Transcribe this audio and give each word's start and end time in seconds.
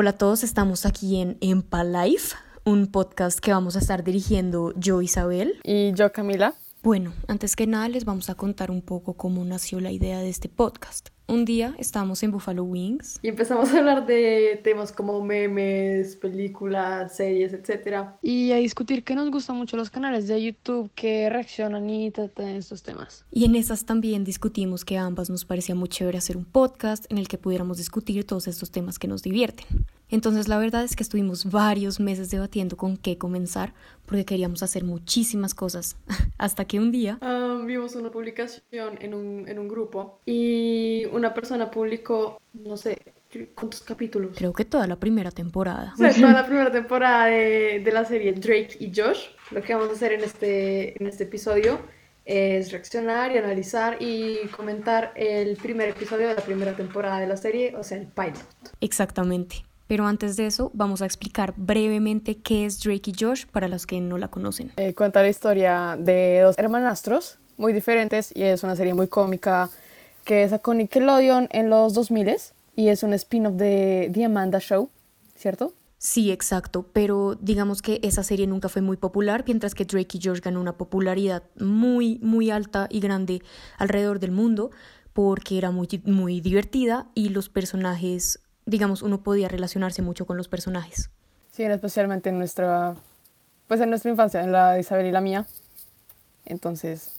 Hola 0.00 0.10
a 0.10 0.12
todos, 0.16 0.44
estamos 0.44 0.86
aquí 0.86 1.20
en 1.20 1.38
Empa 1.40 1.82
Life, 1.82 2.36
un 2.62 2.86
podcast 2.86 3.40
que 3.40 3.50
vamos 3.50 3.74
a 3.74 3.80
estar 3.80 4.04
dirigiendo 4.04 4.72
yo, 4.76 5.02
Isabel. 5.02 5.58
Y 5.64 5.92
yo, 5.92 6.12
Camila. 6.12 6.54
Bueno, 6.84 7.12
antes 7.26 7.56
que 7.56 7.66
nada 7.66 7.88
les 7.88 8.04
vamos 8.04 8.30
a 8.30 8.36
contar 8.36 8.70
un 8.70 8.80
poco 8.80 9.14
cómo 9.14 9.44
nació 9.44 9.80
la 9.80 9.90
idea 9.90 10.20
de 10.20 10.28
este 10.28 10.48
podcast. 10.48 11.08
Un 11.30 11.44
día 11.44 11.74
estábamos 11.76 12.22
en 12.22 12.30
Buffalo 12.30 12.64
Wings 12.64 13.20
y 13.20 13.28
empezamos 13.28 13.70
a 13.70 13.78
hablar 13.80 14.06
de 14.06 14.58
temas 14.64 14.92
como 14.92 15.22
memes, 15.22 16.16
películas, 16.16 17.16
series, 17.16 17.52
etc. 17.52 18.06
Y 18.22 18.52
a 18.52 18.56
discutir 18.56 19.04
que 19.04 19.14
nos 19.14 19.30
gustan 19.30 19.56
mucho 19.56 19.76
los 19.76 19.90
canales 19.90 20.26
de 20.26 20.42
YouTube 20.42 20.90
que 20.94 21.28
reaccionan 21.28 21.90
y 21.90 22.10
tratan 22.10 22.48
estos 22.48 22.82
temas. 22.82 23.26
Y 23.30 23.44
en 23.44 23.56
esas 23.56 23.84
también 23.84 24.24
discutimos 24.24 24.86
que 24.86 24.96
a 24.96 25.04
ambas 25.04 25.28
nos 25.28 25.44
parecía 25.44 25.74
muy 25.74 25.90
chévere 25.90 26.16
hacer 26.16 26.38
un 26.38 26.46
podcast 26.46 27.04
en 27.10 27.18
el 27.18 27.28
que 27.28 27.36
pudiéramos 27.36 27.76
discutir 27.76 28.24
todos 28.24 28.48
estos 28.48 28.70
temas 28.70 28.98
que 28.98 29.06
nos 29.06 29.22
divierten. 29.22 29.66
Entonces 30.08 30.48
la 30.48 30.56
verdad 30.56 30.82
es 30.84 30.96
que 30.96 31.02
estuvimos 31.02 31.50
varios 31.50 32.00
meses 32.00 32.30
debatiendo 32.30 32.78
con 32.78 32.96
qué 32.96 33.18
comenzar 33.18 33.74
porque 34.08 34.24
queríamos 34.24 34.62
hacer 34.62 34.84
muchísimas 34.84 35.54
cosas 35.54 35.96
hasta 36.38 36.64
que 36.64 36.78
un 36.78 36.90
día 36.90 37.18
ah, 37.20 37.62
vimos 37.64 37.94
una 37.94 38.10
publicación 38.10 38.98
en 39.00 39.14
un, 39.14 39.46
en 39.46 39.58
un 39.58 39.68
grupo 39.68 40.20
y 40.24 41.04
una 41.12 41.34
persona 41.34 41.70
publicó, 41.70 42.40
no 42.54 42.76
sé, 42.76 42.98
¿cuántos 43.54 43.82
capítulos? 43.82 44.32
Creo 44.36 44.52
que 44.52 44.64
toda 44.64 44.86
la 44.86 44.96
primera 44.96 45.30
temporada. 45.30 45.92
O 45.94 45.98
sea, 45.98 46.12
toda 46.14 46.32
la 46.32 46.46
primera 46.46 46.72
temporada 46.72 47.26
de, 47.26 47.80
de, 47.84 47.92
la 47.92 48.04
serie 48.04 48.32
Drake 48.32 48.76
y 48.80 48.90
Josh. 48.94 49.26
Lo 49.50 49.62
que 49.62 49.74
vamos 49.74 49.90
a 49.90 49.92
hacer 49.92 50.12
en 50.12 50.24
este, 50.24 51.00
en 51.00 51.06
este 51.06 51.24
episodio 51.24 51.78
es 52.24 52.72
reaccionar 52.72 53.32
y 53.32 53.38
analizar 53.38 53.96
y 54.00 54.46
comentar 54.48 55.12
el 55.16 55.56
primer 55.56 55.90
episodio 55.90 56.28
de 56.28 56.34
la 56.34 56.42
primera 56.42 56.76
temporada 56.76 57.20
de 57.20 57.26
la 57.26 57.36
serie, 57.36 57.74
o 57.76 57.82
sea, 57.82 57.98
el 57.98 58.06
pilot. 58.06 58.44
Exactamente. 58.80 59.67
Pero 59.88 60.06
antes 60.06 60.36
de 60.36 60.46
eso, 60.46 60.70
vamos 60.74 61.02
a 61.02 61.06
explicar 61.06 61.54
brevemente 61.56 62.36
qué 62.36 62.66
es 62.66 62.80
Drake 62.80 63.10
y 63.10 63.14
Josh 63.18 63.46
para 63.46 63.66
los 63.66 63.86
que 63.86 64.00
no 64.00 64.18
la 64.18 64.28
conocen. 64.28 64.70
Eh, 64.76 64.94
cuenta 64.94 65.22
la 65.22 65.28
historia 65.28 65.96
de 65.98 66.40
dos 66.42 66.56
hermanastros 66.58 67.38
muy 67.56 67.72
diferentes 67.72 68.30
y 68.34 68.42
es 68.42 68.62
una 68.62 68.76
serie 68.76 68.94
muy 68.94 69.08
cómica 69.08 69.68
que 70.24 70.48
sacó 70.48 70.74
Nickelodeon 70.74 71.48
en 71.50 71.70
los 71.70 71.94
2000 71.94 72.36
y 72.76 72.88
es 72.88 73.02
un 73.02 73.12
spin-off 73.14 73.54
de 73.54 74.10
The 74.12 74.26
Amanda 74.26 74.60
Show, 74.60 74.88
¿cierto? 75.34 75.72
Sí, 75.98 76.30
exacto, 76.30 76.86
pero 76.92 77.34
digamos 77.34 77.82
que 77.82 77.98
esa 78.04 78.22
serie 78.22 78.46
nunca 78.46 78.68
fue 78.68 78.82
muy 78.82 78.96
popular, 78.96 79.42
mientras 79.46 79.74
que 79.74 79.84
Drake 79.84 80.18
y 80.18 80.20
Josh 80.22 80.40
ganó 80.40 80.60
una 80.60 80.78
popularidad 80.78 81.42
muy, 81.58 82.20
muy 82.22 82.52
alta 82.52 82.86
y 82.88 83.00
grande 83.00 83.42
alrededor 83.78 84.20
del 84.20 84.30
mundo 84.30 84.70
porque 85.12 85.58
era 85.58 85.72
muy, 85.72 85.88
muy 86.04 86.40
divertida 86.40 87.08
y 87.14 87.30
los 87.30 87.48
personajes, 87.48 88.38
digamos, 88.68 89.02
uno 89.02 89.22
podía 89.22 89.48
relacionarse 89.48 90.02
mucho 90.02 90.26
con 90.26 90.36
los 90.36 90.46
personajes. 90.46 91.10
Sí, 91.50 91.64
especialmente 91.64 92.28
en 92.28 92.38
nuestra, 92.38 92.94
pues 93.66 93.80
en 93.80 93.88
nuestra 93.88 94.10
infancia, 94.10 94.42
en 94.42 94.52
la 94.52 94.74
de 94.74 94.80
Isabel 94.80 95.06
y 95.06 95.10
la 95.10 95.22
mía. 95.22 95.46
Entonces, 96.44 97.18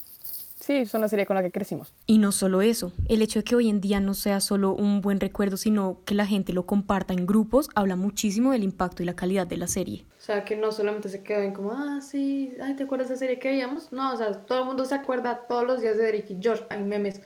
sí, 0.59 0.73
es 0.73 0.93
una 0.93 1.07
serie 1.07 1.25
con 1.25 1.35
la 1.35 1.41
que 1.41 1.51
crecimos. 1.51 1.91
Y 2.05 2.19
no 2.19 2.31
solo 2.31 2.61
eso, 2.61 2.93
el 3.07 3.23
hecho 3.23 3.39
de 3.39 3.43
que 3.43 3.55
hoy 3.55 3.67
en 3.67 3.81
día 3.81 3.99
no 3.99 4.13
sea 4.13 4.41
solo 4.41 4.75
un 4.75 5.01
buen 5.01 5.19
recuerdo, 5.19 5.57
sino 5.57 6.01
que 6.05 6.13
la 6.13 6.27
gente 6.27 6.53
lo 6.53 6.67
comparta 6.67 7.13
en 7.13 7.25
grupos, 7.25 7.69
habla 7.73 7.95
muchísimo 7.95 8.51
del 8.51 8.63
impacto 8.63 9.01
y 9.01 9.07
la 9.07 9.15
calidad 9.15 9.47
de 9.47 9.57
la 9.57 9.67
serie. 9.67 10.05
O 10.19 10.21
sea, 10.21 10.45
que 10.45 10.55
no 10.55 10.71
solamente 10.71 11.09
se 11.09 11.23
queden 11.23 11.53
como, 11.53 11.71
ah, 11.71 11.99
sí, 12.01 12.53
ay, 12.61 12.75
¿te 12.75 12.83
acuerdas 12.83 13.09
de 13.09 13.15
esa 13.15 13.21
serie 13.21 13.39
que 13.39 13.49
veíamos? 13.49 13.91
No, 13.91 14.13
o 14.13 14.17
sea, 14.17 14.31
todo 14.45 14.59
el 14.59 14.65
mundo 14.65 14.85
se 14.85 14.93
acuerda 14.93 15.47
todos 15.47 15.65
los 15.65 15.81
días 15.81 15.97
de 15.97 16.09
Eric 16.09 16.29
y 16.29 16.37
George, 16.39 16.63
hay 16.69 16.83
memes. 16.83 17.21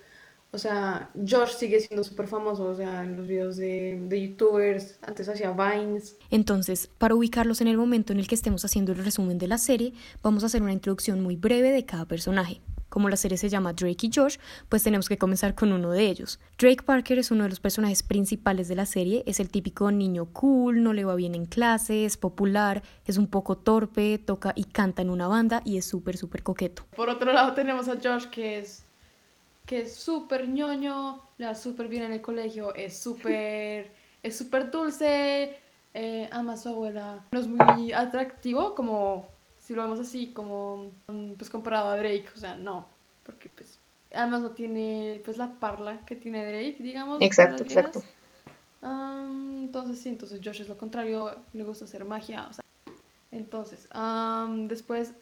O 0.54 0.60
sea, 0.60 1.10
George 1.26 1.56
sigue 1.56 1.80
siendo 1.80 2.04
súper 2.04 2.28
famoso, 2.28 2.66
o 2.66 2.76
sea, 2.76 3.02
en 3.02 3.18
los 3.18 3.28
videos 3.28 3.58
de, 3.58 4.00
de, 4.08 4.28
youtubers, 4.30 5.00
antes 5.02 5.28
hacía 5.28 5.52
Vines. 5.52 6.16
Entonces, 6.30 6.92
para 7.00 7.16
ubicarlos 7.16 7.60
en 7.62 7.68
el 7.68 7.78
momento 7.78 8.14
en 8.14 8.20
el 8.20 8.28
que 8.28 8.36
estemos 8.36 8.64
haciendo 8.64 8.92
el 8.92 9.04
resumen 9.04 9.40
de 9.40 9.48
la 9.48 9.58
serie, 9.58 9.94
vamos 10.22 10.44
a 10.44 10.46
hacer 10.46 10.62
una 10.62 10.72
introducción 10.72 11.22
muy 11.24 11.38
breve 11.38 11.72
de 11.72 11.86
cada 11.86 12.06
personaje. 12.06 12.62
Como 12.90 13.10
la 13.10 13.18
serie 13.18 13.40
se 13.40 13.50
llama 13.50 13.74
Drake 13.74 14.06
y 14.06 14.12
Josh, 14.14 14.38
pues 14.70 14.84
tenemos 14.84 15.10
que 15.10 15.18
comenzar 15.18 15.56
con 15.56 15.74
uno 15.74 15.90
de 15.90 16.06
ellos. 16.06 16.40
Drake 16.60 16.84
Parker 16.84 17.18
es 17.18 17.32
uno 17.32 17.42
de 17.46 17.50
los 17.50 17.60
personajes 17.60 18.04
principales 18.04 18.68
de 18.68 18.76
la 18.76 18.86
serie, 18.86 19.24
es 19.26 19.40
el 19.40 19.50
típico 19.50 19.90
niño 19.90 20.26
cool, 20.26 20.84
no 20.84 20.94
le 20.94 21.04
va 21.04 21.16
bien 21.16 21.34
en 21.34 21.48
clase, 21.48 22.06
es 22.06 22.18
popular, 22.18 22.84
es 23.08 23.18
un 23.18 23.26
poco 23.26 23.58
torpe, 23.58 24.20
toca 24.20 24.54
y 24.56 24.66
canta 24.66 25.02
en 25.02 25.10
una 25.10 25.28
banda 25.28 25.64
y 25.66 25.78
es 25.78 25.86
súper, 25.86 26.16
súper 26.16 26.44
coqueto. 26.44 26.84
Por 26.96 27.10
otro 27.10 27.34
lado 27.34 27.56
tenemos 27.56 27.88
a 27.88 27.96
Josh 27.96 28.26
que 28.26 28.60
es 28.60 28.86
que 29.74 29.82
es 29.82 29.96
súper 29.96 30.48
ñoño, 30.48 31.20
le 31.40 31.48
va 31.48 31.56
súper 31.56 31.88
bien 31.88 32.04
en 32.04 32.14
el 32.14 32.22
colegio, 32.22 32.76
es 32.76 32.96
súper 33.00 33.92
es 34.22 34.38
súper 34.38 34.70
dulce, 34.70 35.58
eh, 35.96 36.30
ama 36.32 36.54
a 36.54 36.58
su 36.58 36.70
abuela, 36.70 37.26
no 37.32 37.40
es 37.40 37.48
muy 37.48 37.92
atractivo 37.92 38.76
como 38.76 39.28
si 39.58 39.74
lo 39.74 39.82
vemos 39.82 40.00
así, 40.00 40.28
como 40.28 40.92
pues 41.38 41.50
comparado 41.50 41.90
a 41.90 41.98
Drake, 41.98 42.28
o 42.36 42.38
sea, 42.38 42.56
no, 42.56 42.86
porque 43.26 43.50
pues 43.50 43.80
además 44.14 44.42
no 44.42 44.52
tiene 44.52 45.20
pues 45.26 45.38
la 45.38 45.50
parla 45.60 46.06
que 46.06 46.16
tiene 46.16 46.46
Drake, 46.46 46.78
digamos. 46.80 47.20
Exacto, 47.22 47.64
exacto. 47.64 48.04
entonces 48.84 50.00
sí, 50.00 50.10
entonces 50.10 50.40
Josh 50.44 50.62
es 50.62 50.70
lo 50.70 50.78
contrario, 50.78 51.36
le 51.54 51.64
gusta 51.64 51.86
hacer 51.86 52.06
magia, 52.06 52.46
o 52.48 52.54
sea, 52.54 52.64
entonces, 53.32 53.90
después 54.68 55.14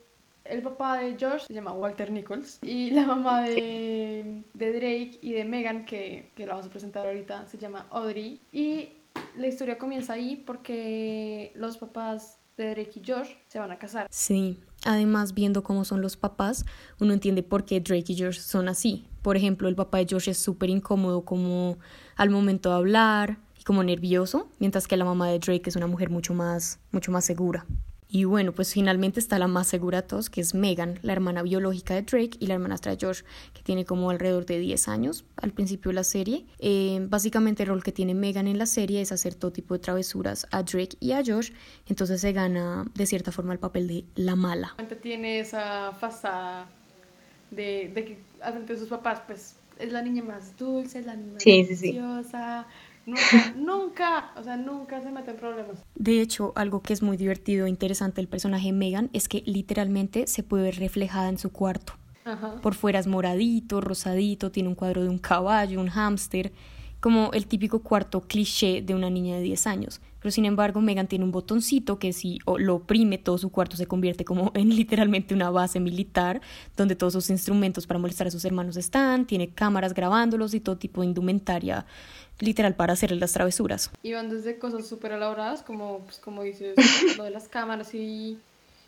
el 0.46 0.62
papá 0.62 0.98
de 0.98 1.18
Josh 1.20 1.44
se 1.48 1.54
llama 1.54 1.74
Walter 1.74 2.12
Nichols 2.12 2.60
y 2.62 2.92
la 2.92 3.06
mamá 3.06 3.44
de, 3.44 4.44
Drake 4.54 5.20
y 5.22 5.34
de 5.34 5.46
Megan, 5.46 5.86
que, 5.86 6.32
que 6.36 6.46
la 6.46 6.54
vamos 6.54 6.68
a 6.68 6.70
presentar 6.70 7.06
ahorita, 7.06 7.48
se 7.48 7.58
llama 7.58 7.88
Audrey. 7.92 8.42
Y 8.52 8.90
la 9.38 9.48
historia 9.48 9.78
comienza 9.78 10.14
ahí 10.14 10.44
porque 10.46 11.52
los 11.56 11.78
papás 11.78 12.40
de 12.58 12.72
Drake 12.72 12.92
y 12.96 13.12
Josh 13.12 13.30
se 13.48 13.60
van 13.60 13.72
a 13.72 13.78
casar. 13.78 14.08
Sí, 14.10 14.60
además 14.86 15.34
viendo 15.34 15.64
cómo 15.64 15.86
son 15.86 16.02
los 16.02 16.18
papás, 16.18 16.66
uno 17.00 17.14
entiende 17.14 17.44
por 17.44 17.66
qué 17.66 17.80
Drake 17.80 18.14
y 18.14 18.20
Josh 18.20 18.40
son 18.40 18.68
así. 18.68 19.08
Por 19.22 19.38
ejemplo, 19.38 19.68
el 19.68 19.76
papá 19.76 20.00
de 20.00 20.08
Josh 20.10 20.30
es 20.30 20.38
súper 20.38 20.70
incómodo 20.70 21.24
como 21.24 21.78
al 22.16 22.30
momento 22.30 22.70
de 22.70 22.76
hablar 22.76 23.38
y 23.60 23.64
como 23.64 23.84
nervioso, 23.84 24.50
mientras 24.60 24.88
que 24.88 24.98
la 24.98 25.06
mamá 25.06 25.30
de 25.30 25.40
Drake 25.40 25.70
es 25.70 25.76
una 25.76 25.88
mujer 25.88 26.10
mucho 26.10 26.34
más, 26.34 26.80
mucho 26.92 27.12
más 27.12 27.26
segura. 27.26 27.66
Y 28.14 28.26
bueno, 28.26 28.52
pues 28.52 28.74
finalmente 28.74 29.22
está 29.22 29.40
la 29.40 29.48
más 29.48 29.70
segura 29.70 30.02
de 30.02 30.08
todos, 30.10 30.30
que 30.30 30.42
es 30.42 30.54
Megan, 30.54 31.00
la 31.02 31.14
hermana 31.14 31.44
biológica 31.44 31.94
de 31.94 32.02
Drake 32.02 32.32
y 32.42 32.48
la 32.48 32.56
hermanastra 32.56 32.94
de 32.94 33.06
Josh, 33.06 33.22
que 33.54 33.62
tiene 33.64 33.86
como 33.86 34.10
alrededor 34.10 34.46
de 34.46 34.60
10 34.60 34.90
años 34.90 35.24
al 35.38 35.54
principio 35.54 35.90
de 35.90 35.96
la 35.96 36.04
serie. 36.04 36.46
Eh, 36.60 37.00
básicamente 37.08 37.64
el 37.64 37.70
rol 37.70 37.84
que 37.84 37.94
tiene 37.94 38.14
Megan 38.14 38.50
en 38.50 38.58
la 38.58 38.66
serie 38.66 39.00
es 39.00 39.14
hacer 39.14 39.34
todo 39.36 39.52
tipo 39.54 39.76
de 39.76 39.80
travesuras 39.80 40.46
a 40.52 40.62
Drake 40.62 40.98
y 41.00 41.14
a 41.14 41.24
Josh, 41.26 41.52
entonces 41.88 42.20
se 42.20 42.34
gana 42.34 42.86
de 42.94 43.06
cierta 43.06 43.32
forma 43.32 43.54
el 43.54 43.60
papel 43.60 43.88
de 43.88 44.04
la 44.16 44.36
mala. 44.36 44.76
Tiene 45.02 45.40
esa 45.40 45.94
fachada 45.94 46.70
de, 47.50 47.92
de 47.94 48.04
que 48.06 48.18
de 48.68 48.78
sus 48.78 48.90
papás, 48.90 49.22
pues 49.26 49.56
es 49.80 49.90
la 49.90 50.02
niña 50.02 50.22
más 50.22 50.58
dulce, 50.58 51.00
es 51.00 51.06
la 51.06 51.16
niña 51.16 51.34
más 51.34 51.44
sí, 51.44 51.66
Nunca, 53.06 53.54
nunca, 53.56 54.32
o 54.38 54.44
sea, 54.44 54.58
nunca 54.58 55.02
se 55.02 55.12
mete 55.12 55.32
en 55.32 55.38
problemas. 55.38 55.84
De 55.96 56.22
hecho, 56.22 56.54
algo 56.56 56.82
que 56.82 56.94
es 56.94 57.02
muy 57.02 57.18
divertido 57.18 57.66
e 57.66 57.70
interesante 57.70 58.18
del 58.18 58.28
personaje 58.28 58.72
Megan 58.72 59.10
es 59.14 59.28
que 59.28 59.44
literalmente 59.46 60.28
se 60.28 60.44
puede 60.44 60.64
ver 60.64 60.76
reflejada 60.76 61.30
en 61.30 61.38
su 61.38 61.52
cuarto. 61.52 61.94
Por 62.62 62.76
fuera 62.76 63.00
es 63.00 63.08
moradito, 63.08 63.82
rosadito, 63.82 64.52
tiene 64.52 64.70
un 64.70 64.76
cuadro 64.76 65.02
de 65.02 65.10
un 65.10 65.18
caballo, 65.18 65.82
un 65.82 65.90
hámster, 65.90 66.52
como 67.00 67.32
el 67.34 67.48
típico 67.48 67.80
cuarto 67.80 68.22
cliché 68.22 68.84
de 68.84 68.94
una 68.94 69.10
niña 69.10 69.36
de 69.36 69.42
10 69.42 69.68
años. 69.68 70.02
Pero 70.20 70.32
sin 70.32 70.46
embargo, 70.46 70.82
Megan 70.82 71.08
tiene 71.08 71.26
un 71.26 71.32
botoncito 71.32 71.98
que 71.98 72.14
si 72.14 72.38
lo 72.60 72.76
oprime, 72.76 73.18
todo 73.18 73.40
su 73.40 73.50
cuarto 73.50 73.76
se 73.76 73.88
convierte 73.88 74.24
como 74.24 74.52
en 74.54 74.70
literalmente 74.76 75.34
una 75.34 75.50
base 75.50 75.80
militar, 75.80 76.42
donde 76.78 76.96
todos 76.96 77.14
sus 77.14 77.32
instrumentos 77.32 77.88
para 77.88 78.00
molestar 78.00 78.28
a 78.28 78.32
sus 78.32 78.46
hermanos 78.46 78.78
están, 78.78 79.26
tiene 79.26 79.50
cámaras 79.50 79.96
grabándolos 79.96 80.54
y 80.54 80.60
todo 80.60 80.78
tipo 80.78 81.02
de 81.02 81.08
indumentaria 81.08 81.88
literal 82.42 82.76
para 82.76 82.94
hacer 82.94 83.12
las 83.12 83.34
travesuras. 83.34 83.92
Y 84.04 84.14
van 84.14 84.30
desde 84.30 84.58
cosas 84.58 84.88
súper 84.88 85.14
elaboradas, 85.14 85.64
como, 85.64 86.00
pues, 86.00 86.18
como 86.18 86.44
dices, 86.44 86.76
lo 87.18 87.24
de 87.24 87.32
las 87.32 87.48
cámaras 87.48 87.94
y, 87.94 88.38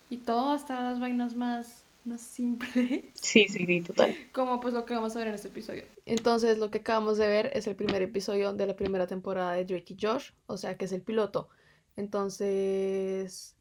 y 0.09 0.17
todo, 0.17 0.51
hasta 0.51 0.81
las 0.81 0.99
vainas 0.99 1.35
más, 1.35 1.83
más 2.05 2.21
simples. 2.21 3.05
Sí, 3.13 3.47
sí, 3.47 3.65
sí, 3.65 3.81
total. 3.81 4.15
Como 4.31 4.59
pues 4.59 4.73
lo 4.73 4.85
que 4.85 4.93
vamos 4.93 5.15
a 5.15 5.19
ver 5.19 5.29
en 5.29 5.35
este 5.35 5.47
episodio. 5.47 5.83
Entonces, 6.05 6.57
lo 6.57 6.69
que 6.69 6.79
acabamos 6.79 7.17
de 7.17 7.27
ver 7.27 7.51
es 7.53 7.67
el 7.67 7.75
primer 7.75 8.01
episodio 8.01 8.53
de 8.53 8.67
la 8.67 8.75
primera 8.75 9.07
temporada 9.07 9.53
de 9.53 9.65
Drake 9.65 9.93
y 9.93 9.97
Josh, 9.99 10.31
o 10.47 10.57
sea 10.57 10.77
que 10.77 10.85
es 10.85 10.91
el 10.91 11.01
piloto. 11.01 11.49
Entonces, 11.95 13.55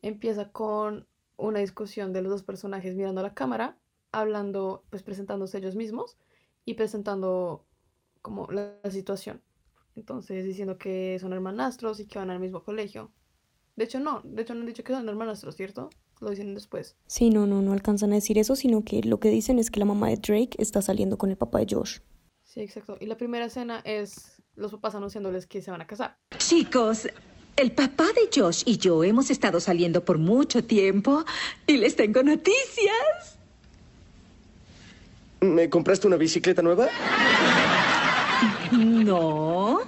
empieza 0.00 0.50
con 0.50 1.06
una 1.36 1.60
discusión 1.60 2.12
de 2.12 2.22
los 2.22 2.30
dos 2.30 2.42
personajes 2.42 2.94
mirando 2.94 3.20
a 3.20 3.24
la 3.24 3.34
cámara, 3.34 3.76
hablando, 4.12 4.84
pues 4.90 5.02
presentándose 5.02 5.58
ellos 5.58 5.74
mismos 5.74 6.16
y 6.64 6.74
presentando 6.74 7.64
como 8.22 8.46
la, 8.50 8.78
situación. 8.90 9.42
Entonces, 9.94 10.44
diciendo 10.44 10.78
que 10.78 11.18
son 11.20 11.32
hermanastros 11.32 12.00
y 12.00 12.06
que 12.06 12.18
van 12.18 12.30
al 12.30 12.40
mismo 12.40 12.62
colegio. 12.62 13.12
De 13.76 13.84
hecho, 13.84 14.00
no, 14.00 14.22
de 14.24 14.42
hecho 14.42 14.54
no 14.54 14.60
han 14.60 14.66
dicho 14.66 14.84
que 14.84 14.92
son 14.92 15.08
hermanastros, 15.08 15.56
¿cierto? 15.56 15.90
Lo 16.20 16.30
dicen 16.30 16.54
después. 16.54 16.96
Sí, 17.06 17.30
no, 17.30 17.46
no, 17.46 17.60
no 17.60 17.72
alcanzan 17.72 18.12
a 18.12 18.14
decir 18.14 18.38
eso, 18.38 18.56
sino 18.56 18.84
que 18.84 19.02
lo 19.02 19.18
que 19.18 19.28
dicen 19.28 19.58
es 19.58 19.70
que 19.70 19.80
la 19.80 19.86
mamá 19.86 20.08
de 20.08 20.16
Drake 20.16 20.56
está 20.58 20.80
saliendo 20.80 21.18
con 21.18 21.30
el 21.30 21.36
papá 21.36 21.58
de 21.58 21.74
Josh. 21.74 21.98
Sí, 22.44 22.60
exacto. 22.60 22.96
Y 23.00 23.06
la 23.06 23.16
primera 23.16 23.46
escena 23.46 23.80
es 23.84 24.42
los 24.54 24.70
papás 24.70 24.94
anunciándoles 24.94 25.46
que 25.46 25.60
se 25.62 25.70
van 25.70 25.80
a 25.80 25.86
casar. 25.86 26.18
Chicos, 26.38 27.08
el 27.56 27.72
papá 27.72 28.04
de 28.04 28.28
Josh 28.34 28.62
y 28.66 28.78
yo 28.78 29.02
hemos 29.04 29.30
estado 29.30 29.60
saliendo 29.60 30.04
por 30.04 30.18
mucho 30.18 30.64
tiempo 30.64 31.24
y 31.66 31.76
les 31.76 31.96
tengo 31.96 32.22
noticias. 32.22 33.38
¿Me 35.40 35.68
compraste 35.68 36.06
una 36.06 36.16
bicicleta 36.16 36.62
nueva? 36.62 36.88
No. 39.04 39.80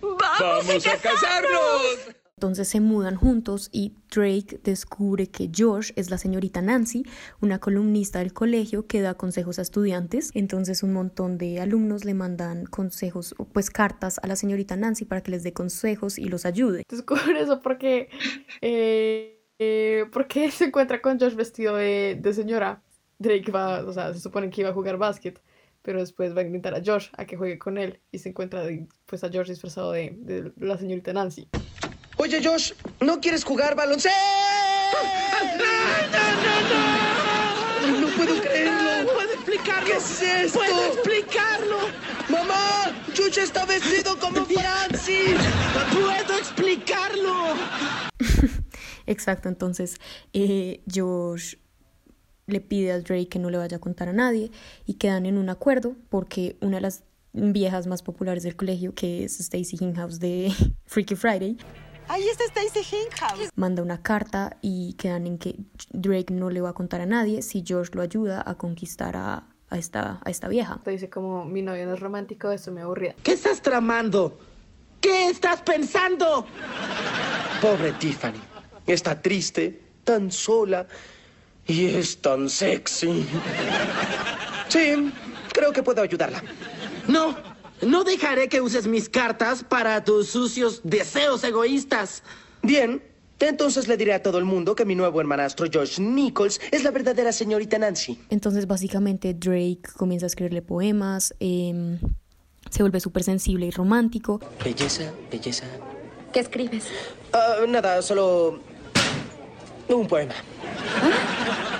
¡Vamos 0.00 0.86
a 0.86 0.96
casarnos! 0.96 2.14
Entonces 2.38 2.68
se 2.68 2.78
mudan 2.78 3.16
juntos 3.16 3.68
y 3.72 3.94
Drake 4.14 4.60
descubre 4.62 5.26
que 5.26 5.50
Josh 5.52 5.90
es 5.96 6.08
la 6.08 6.18
señorita 6.18 6.62
Nancy, 6.62 7.04
una 7.40 7.58
columnista 7.58 8.20
del 8.20 8.32
colegio 8.32 8.86
que 8.86 9.00
da 9.00 9.14
consejos 9.14 9.58
a 9.58 9.62
estudiantes. 9.62 10.30
Entonces 10.34 10.84
un 10.84 10.92
montón 10.92 11.36
de 11.36 11.60
alumnos 11.60 12.04
le 12.04 12.14
mandan 12.14 12.66
consejos, 12.66 13.34
pues 13.52 13.70
cartas 13.70 14.20
a 14.22 14.28
la 14.28 14.36
señorita 14.36 14.76
Nancy 14.76 15.04
para 15.04 15.20
que 15.20 15.32
les 15.32 15.42
dé 15.42 15.52
consejos 15.52 16.16
y 16.16 16.26
los 16.26 16.46
ayude. 16.46 16.84
Descubre 16.88 17.40
eso 17.40 17.60
porque, 17.60 18.08
eh, 18.60 19.42
eh, 19.58 20.04
porque 20.12 20.52
se 20.52 20.66
encuentra 20.66 21.02
con 21.02 21.18
Josh 21.18 21.34
vestido 21.34 21.74
de, 21.74 22.20
de 22.22 22.32
señora. 22.34 22.84
Drake 23.18 23.50
va, 23.50 23.84
o 23.84 23.92
sea, 23.92 24.14
se 24.14 24.20
supone 24.20 24.48
que 24.48 24.60
iba 24.60 24.70
a 24.70 24.74
jugar 24.74 24.96
básquet, 24.96 25.42
pero 25.82 26.00
después 26.00 26.36
va 26.36 26.40
a 26.40 26.44
invitar 26.44 26.74
a 26.74 26.82
Josh 26.84 27.08
a 27.16 27.24
que 27.24 27.36
juegue 27.36 27.58
con 27.58 27.78
él 27.78 28.00
y 28.12 28.18
se 28.18 28.30
encuentra 28.30 28.62
pues 29.06 29.24
a 29.24 29.30
Josh 29.32 29.48
disfrazado 29.48 29.92
de, 29.92 30.14
de 30.18 30.52
la 30.58 30.76
señorita 30.76 31.12
Nancy. 31.12 31.48
Oye, 32.16 32.42
Josh, 32.42 32.72
¿no 33.00 33.20
quieres 33.20 33.44
jugar 33.44 33.76
baloncesto? 33.76 34.18
¡No, 35.56 35.68
no, 36.42 37.92
no! 37.92 38.00
No 38.00 38.08
puedo 38.16 38.42
creerlo. 38.42 39.02
No 39.04 39.12
puedo 39.14 39.32
explicarlo. 39.32 39.86
¿Qué 39.86 39.96
es 39.96 40.22
esto? 40.22 40.58
¡Puedo 40.58 40.92
explicarlo! 40.92 41.78
¡Mamá! 42.28 42.92
¡Josh 43.16 43.38
está 43.38 43.64
vestido 43.64 44.18
como 44.18 44.40
Nancy! 44.40 45.34
¡Puedo 45.92 46.38
explicarlo! 46.38 47.54
Exacto, 49.06 49.48
entonces 49.48 49.98
eh, 50.32 50.82
Josh 50.92 51.54
le 52.48 52.60
pide 52.60 52.90
a 52.92 52.98
Drake 53.00 53.28
que 53.28 53.38
no 53.38 53.50
le 53.50 53.58
vaya 53.58 53.76
a 53.76 53.80
contar 53.80 54.08
a 54.08 54.12
nadie 54.12 54.50
y 54.86 54.94
quedan 54.94 55.26
en 55.26 55.38
un 55.38 55.48
acuerdo 55.48 55.94
porque 56.08 56.56
una 56.60 56.76
de 56.78 56.80
las 56.80 57.04
viejas 57.32 57.86
más 57.86 58.02
populares 58.02 58.42
del 58.42 58.56
colegio, 58.56 58.94
que 58.94 59.24
es 59.24 59.38
Stacy 59.38 59.76
Hinghouse 59.78 60.18
de 60.18 60.52
Freaky 60.86 61.14
Friday, 61.14 61.56
Ahí 62.10 62.24
está 62.26 62.44
Stacy 62.44 62.80
Hinkhouse. 62.96 63.50
manda 63.54 63.82
una 63.82 64.00
carta 64.02 64.56
y 64.62 64.94
quedan 64.94 65.26
en 65.26 65.36
que 65.36 65.56
Drake 65.90 66.32
no 66.32 66.48
le 66.48 66.62
va 66.62 66.70
a 66.70 66.72
contar 66.72 67.02
a 67.02 67.06
nadie 67.06 67.42
si 67.42 67.62
Josh 67.68 67.90
lo 67.92 68.00
ayuda 68.00 68.42
a 68.46 68.54
conquistar 68.56 69.14
a, 69.14 69.44
a 69.68 69.76
esta, 69.76 70.18
a 70.24 70.30
esta 70.30 70.48
vieja. 70.48 70.80
Te 70.84 70.92
dice 70.92 71.10
como 71.10 71.44
mi 71.44 71.60
novio 71.60 71.84
no 71.84 71.92
es 71.92 72.00
romántico, 72.00 72.50
eso 72.50 72.72
me 72.72 72.80
aburría. 72.80 73.14
¿Qué 73.22 73.32
estás 73.32 73.60
tramando? 73.60 74.38
¿Qué 75.02 75.28
estás 75.28 75.60
pensando? 75.60 76.46
Pobre 77.60 77.92
Tiffany. 77.92 78.40
Está 78.86 79.20
triste, 79.20 79.78
tan 80.02 80.30
sola 80.30 80.86
y 81.68 81.86
es 81.86 82.20
tan 82.20 82.48
sexy. 82.48 83.24
Sí, 84.68 85.12
creo 85.52 85.72
que 85.72 85.82
puedo 85.82 86.02
ayudarla. 86.02 86.42
No, 87.06 87.36
no 87.82 88.04
dejaré 88.04 88.48
que 88.48 88.60
uses 88.60 88.86
mis 88.86 89.08
cartas 89.08 89.62
para 89.62 90.02
tus 90.02 90.30
sucios 90.30 90.80
deseos 90.82 91.44
egoístas. 91.44 92.22
Bien, 92.62 93.02
entonces 93.38 93.86
le 93.86 93.96
diré 93.96 94.14
a 94.14 94.22
todo 94.22 94.38
el 94.38 94.44
mundo 94.44 94.74
que 94.74 94.84
mi 94.84 94.94
nuevo 94.94 95.20
hermanastro 95.20 95.68
Josh 95.72 96.00
Nichols 96.00 96.60
es 96.72 96.82
la 96.82 96.90
verdadera 96.90 97.32
señorita 97.32 97.78
Nancy. 97.78 98.18
Entonces 98.30 98.66
básicamente 98.66 99.34
Drake 99.34 99.82
comienza 99.96 100.26
a 100.26 100.28
escribirle 100.28 100.62
poemas, 100.62 101.34
eh, 101.38 101.98
se 102.70 102.82
vuelve 102.82 103.00
súper 103.00 103.22
sensible 103.22 103.66
y 103.66 103.70
romántico 103.70 104.40
Belleza, 104.64 105.12
belleza. 105.30 105.64
¿Qué 106.32 106.40
escribes? 106.40 106.86
Ah, 107.32 107.56
nada, 107.66 108.02
solo 108.02 108.58
un 109.88 110.06
poema. 110.06 110.34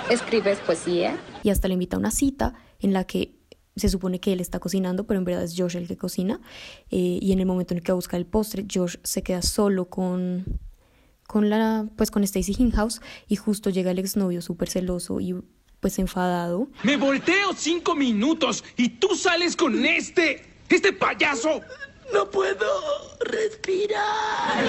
¿Escribes 0.09 0.59
poesía? 0.59 1.17
y 1.43 1.49
hasta 1.49 1.67
le 1.67 1.73
invita 1.75 1.95
a 1.95 1.99
una 1.99 2.11
cita 2.11 2.53
en 2.79 2.93
la 2.93 3.03
que 3.05 3.35
se 3.75 3.87
supone 3.89 4.19
que 4.19 4.33
él 4.33 4.41
está 4.41 4.59
cocinando, 4.59 5.05
pero 5.07 5.19
en 5.19 5.23
verdad 5.25 5.43
es 5.43 5.55
Josh 5.57 5.77
el 5.77 5.87
que 5.87 5.95
cocina. 5.97 6.41
eh, 6.89 7.19
y 7.21 7.31
en 7.31 7.39
el 7.39 7.45
momento 7.45 7.73
en 7.73 7.77
el 7.77 7.83
que 7.83 7.91
va 7.91 7.93
a 7.93 7.95
buscar 7.95 8.19
el 8.19 8.25
postre, 8.25 8.65
Josh 8.71 8.95
se 9.03 9.23
queda 9.23 9.41
solo 9.41 9.85
con, 9.89 10.43
con 11.27 11.49
la, 11.49 11.87
pues 11.95 12.11
con 12.11 12.23
Stacy 12.23 12.53
Hinghouse 12.57 12.99
y 13.27 13.35
justo 13.37 13.69
llega 13.69 13.91
el 13.91 13.99
exnovio 13.99 14.41
súper 14.41 14.69
celoso 14.69 15.19
y 15.21 15.35
pues 15.79 15.97
enfadado. 15.99 16.67
Me 16.83 16.97
volteo 16.97 17.53
cinco 17.55 17.95
minutos 17.95 18.63
y 18.75 18.89
tú 18.89 19.15
sales 19.15 19.55
con 19.55 19.85
este, 19.85 20.43
este 20.67 20.91
payaso. 20.91 21.61
No 22.13 22.29
puedo 22.29 22.65
respirar. 23.21 24.63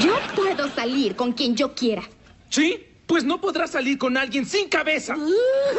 Yo 0.00 0.14
puedo 0.36 0.68
salir 0.74 1.16
con 1.16 1.32
quien 1.32 1.56
yo 1.56 1.74
quiera. 1.74 2.02
¿Sí? 2.50 2.84
Pues 3.08 3.24
no 3.24 3.40
podrás 3.40 3.70
salir 3.70 3.96
con 3.96 4.18
alguien 4.18 4.44
sin 4.44 4.68
cabeza. 4.68 5.16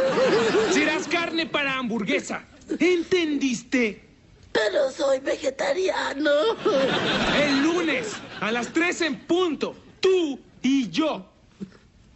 Serás 0.72 1.08
carne 1.08 1.46
para 1.46 1.78
hamburguesa. 1.78 2.44
¿Entendiste? 2.80 4.02
Pero 4.52 4.90
soy 4.92 5.20
vegetariano. 5.20 6.31
El 7.40 7.62
lunes, 7.62 8.14
a 8.42 8.52
las 8.52 8.74
3 8.74 9.02
en 9.02 9.20
punto, 9.20 9.76
tú 10.00 10.40
y 10.64 10.90
yo. 10.90 11.30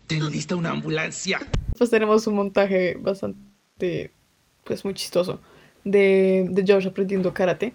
Ten 0.08 0.30
lista 0.32 0.56
una 0.56 0.72
ambulancia. 0.72 1.40
Pues 1.78 1.92
tenemos 1.92 2.26
un 2.26 2.34
montaje 2.34 2.98
bastante, 3.00 4.12
pues 4.64 4.84
muy 4.84 4.96
chistoso 4.96 5.40
de, 5.84 6.48
de 6.50 6.66
Josh 6.68 6.88
aprendiendo 6.88 7.32
karate. 7.32 7.74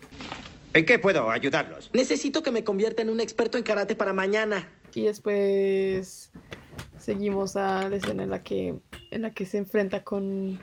¿En 0.75 0.85
qué 0.85 0.99
puedo 0.99 1.31
ayudarlos? 1.31 1.89
Necesito 1.93 2.43
que 2.43 2.51
me 2.51 2.65
convierta 2.65 3.03
en 3.03 3.11
un 3.11 3.21
experto 3.21 3.59
en 3.59 3.65
karate 3.65 3.95
para 3.95 4.13
mañana. 4.13 4.69
Y 4.93 5.03
después 5.03 6.33
seguimos 6.99 7.57
a 7.57 7.89
la 7.89 7.97
escena 7.97 8.25
en 8.25 8.31
la 8.31 8.43
que, 8.43 8.79
en 9.11 9.23
la 9.23 9.33
que 9.33 9.47
se 9.47 9.59
enfrenta 9.59 10.05
con, 10.05 10.59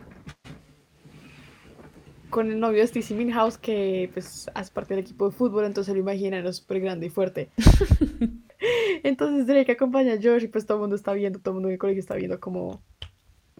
con 2.29 2.51
el 2.51 2.59
novio 2.59 2.79
de 2.79 2.85
Stacy 2.85 3.13
Minhouse, 3.13 3.57
que 3.57 4.09
pues 4.13 4.49
hace 4.53 4.71
parte 4.71 4.93
del 4.93 5.03
equipo 5.03 5.29
de 5.29 5.35
fútbol, 5.35 5.65
entonces 5.65 5.93
lo 5.93 5.99
imagina, 5.99 6.37
era 6.37 6.51
súper 6.53 6.81
grande 6.81 7.07
y 7.07 7.09
fuerte. 7.09 7.49
entonces 9.03 9.47
Drake 9.47 9.71
acompaña 9.71 10.13
a 10.13 10.17
Josh 10.21 10.43
y 10.43 10.47
pues 10.47 10.65
todo 10.65 10.77
el 10.77 10.81
mundo 10.81 10.95
está 10.95 11.13
viendo, 11.13 11.39
todo 11.39 11.51
el 11.51 11.55
mundo 11.55 11.69
en 11.69 11.73
el 11.73 11.79
colegio 11.79 11.99
está 12.01 12.15
viendo 12.15 12.39
cómo, 12.39 12.81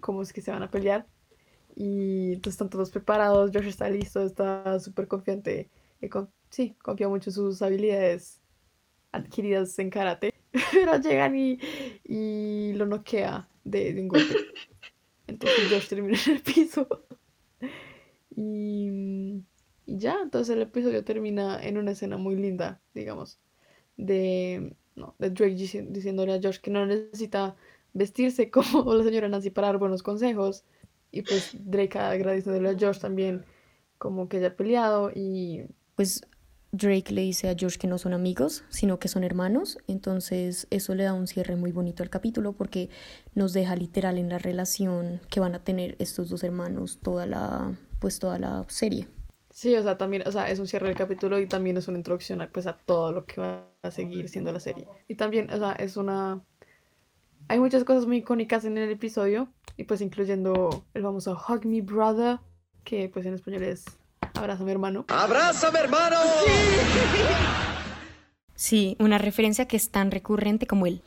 cómo 0.01 0.21
es 0.21 0.33
que 0.33 0.41
se 0.41 0.51
van 0.51 0.63
a 0.63 0.69
pelear. 0.69 1.07
Y 1.75 2.33
entonces 2.33 2.53
están 2.53 2.69
todos 2.69 2.91
preparados, 2.91 3.51
Josh 3.53 3.67
está 3.67 3.89
listo, 3.89 4.21
está 4.23 4.79
súper 4.79 5.07
confiante, 5.07 5.69
y 6.01 6.07
con- 6.09 6.29
sí, 6.49 6.75
confía 6.81 7.09
mucho 7.09 7.29
en 7.29 7.33
sus 7.33 7.61
habilidades 7.61 8.39
adquiridas 9.11 9.77
en 9.79 9.89
karate. 9.89 10.34
Pero 10.85 10.97
llegan 11.01 11.35
y, 11.35 11.59
y 12.03 12.73
lo 12.73 12.85
noquea 12.85 13.49
de, 13.63 13.93
de 13.93 14.01
un 14.01 14.07
golpe. 14.07 14.35
Entonces 15.27 15.67
Josh 15.69 15.87
termina 15.89 16.17
en 16.27 16.33
el 16.33 16.41
piso. 16.41 16.87
Y, 18.35 19.43
y 19.85 19.97
ya, 19.97 20.17
entonces 20.21 20.55
el 20.55 20.61
episodio 20.63 21.03
termina 21.03 21.63
en 21.63 21.77
una 21.77 21.91
escena 21.91 22.17
muy 22.17 22.35
linda, 22.35 22.81
digamos, 22.93 23.39
de, 23.97 24.75
no, 24.95 25.15
de 25.19 25.29
Drake 25.31 25.55
dici- 25.55 25.87
diciéndole 25.89 26.33
a 26.33 26.41
Josh 26.41 26.59
que 26.59 26.71
no 26.71 26.85
necesita 26.85 27.55
vestirse 27.93 28.51
como 28.51 28.93
la 28.95 29.03
señora 29.03 29.29
Nancy 29.29 29.51
para 29.51 29.67
dar 29.69 29.79
buenos 29.79 30.03
consejos. 30.03 30.65
Y 31.11 31.23
pues 31.23 31.51
Drake 31.53 31.99
agradeciéndole 31.99 32.69
a 32.69 32.77
Josh 32.79 32.99
también 32.99 33.45
como 33.97 34.29
que 34.29 34.37
haya 34.37 34.55
peleado 34.57 35.11
y 35.15 35.63
Pues 35.95 36.21
Drake 36.77 37.13
le 37.13 37.21
dice 37.21 37.49
a 37.49 37.55
Josh 37.59 37.77
que 37.77 37.87
no 37.87 37.97
son 37.97 38.13
amigos, 38.13 38.63
sino 38.69 38.99
que 38.99 39.07
son 39.07 39.23
hermanos. 39.23 39.77
Entonces 39.87 40.67
eso 40.69 40.95
le 40.95 41.03
da 41.03 41.13
un 41.13 41.27
cierre 41.27 41.55
muy 41.55 41.71
bonito 41.71 42.03
al 42.03 42.09
capítulo 42.09 42.53
porque 42.53 42.89
nos 43.33 43.53
deja 43.53 43.75
literal 43.75 44.17
en 44.17 44.29
la 44.29 44.37
relación 44.37 45.21
que 45.29 45.39
van 45.39 45.55
a 45.55 45.63
tener 45.63 45.95
estos 45.99 46.29
dos 46.29 46.43
hermanos 46.43 46.99
toda 47.01 47.25
la, 47.25 47.73
pues 47.99 48.19
toda 48.19 48.39
la 48.39 48.65
serie. 48.67 49.07
Sí, 49.51 49.73
o 49.75 49.81
sea, 49.83 49.97
también, 49.97 50.23
o 50.27 50.31
sea, 50.31 50.49
es 50.49 50.59
un 50.59 50.67
cierre 50.67 50.87
del 50.87 50.97
capítulo 50.97 51.39
y 51.39 51.47
también 51.47 51.77
es 51.77 51.87
una 51.87 51.97
introducción 51.97 52.41
a, 52.41 52.49
pues, 52.49 52.67
a 52.67 52.75
todo 52.75 53.13
lo 53.13 53.25
que 53.25 53.39
va 53.39 53.69
a 53.83 53.89
seguir 53.89 54.27
siendo 54.27 54.51
la 54.51 54.59
serie. 54.59 54.85
Y 55.07 55.15
también, 55.15 55.49
o 55.49 55.57
sea, 55.57 55.71
es 55.73 55.95
una... 55.95 56.43
Hay 57.47 57.59
muchas 57.59 57.85
cosas 57.85 58.05
muy 58.05 58.17
icónicas 58.17 58.65
en 58.65 58.77
el 58.77 58.89
episodio 58.89 59.47
y 59.77 59.85
pues 59.85 60.01
incluyendo 60.01 60.83
el 60.93 61.03
famoso 61.03 61.37
Hug 61.47 61.65
Me 61.65 61.81
Brother, 61.81 62.39
que 62.83 63.07
pues 63.07 63.25
en 63.25 63.35
español 63.35 63.63
es 63.63 63.85
Abraza 64.33 64.63
mi 64.63 64.71
hermano. 64.71 65.05
¡Abrázame, 65.07 65.79
hermano! 65.79 66.17
Sí, 68.55 68.95
una 68.99 69.17
referencia 69.17 69.67
que 69.67 69.75
es 69.75 69.89
tan 69.89 70.11
recurrente 70.11 70.65
como 70.65 70.87
el 70.87 71.01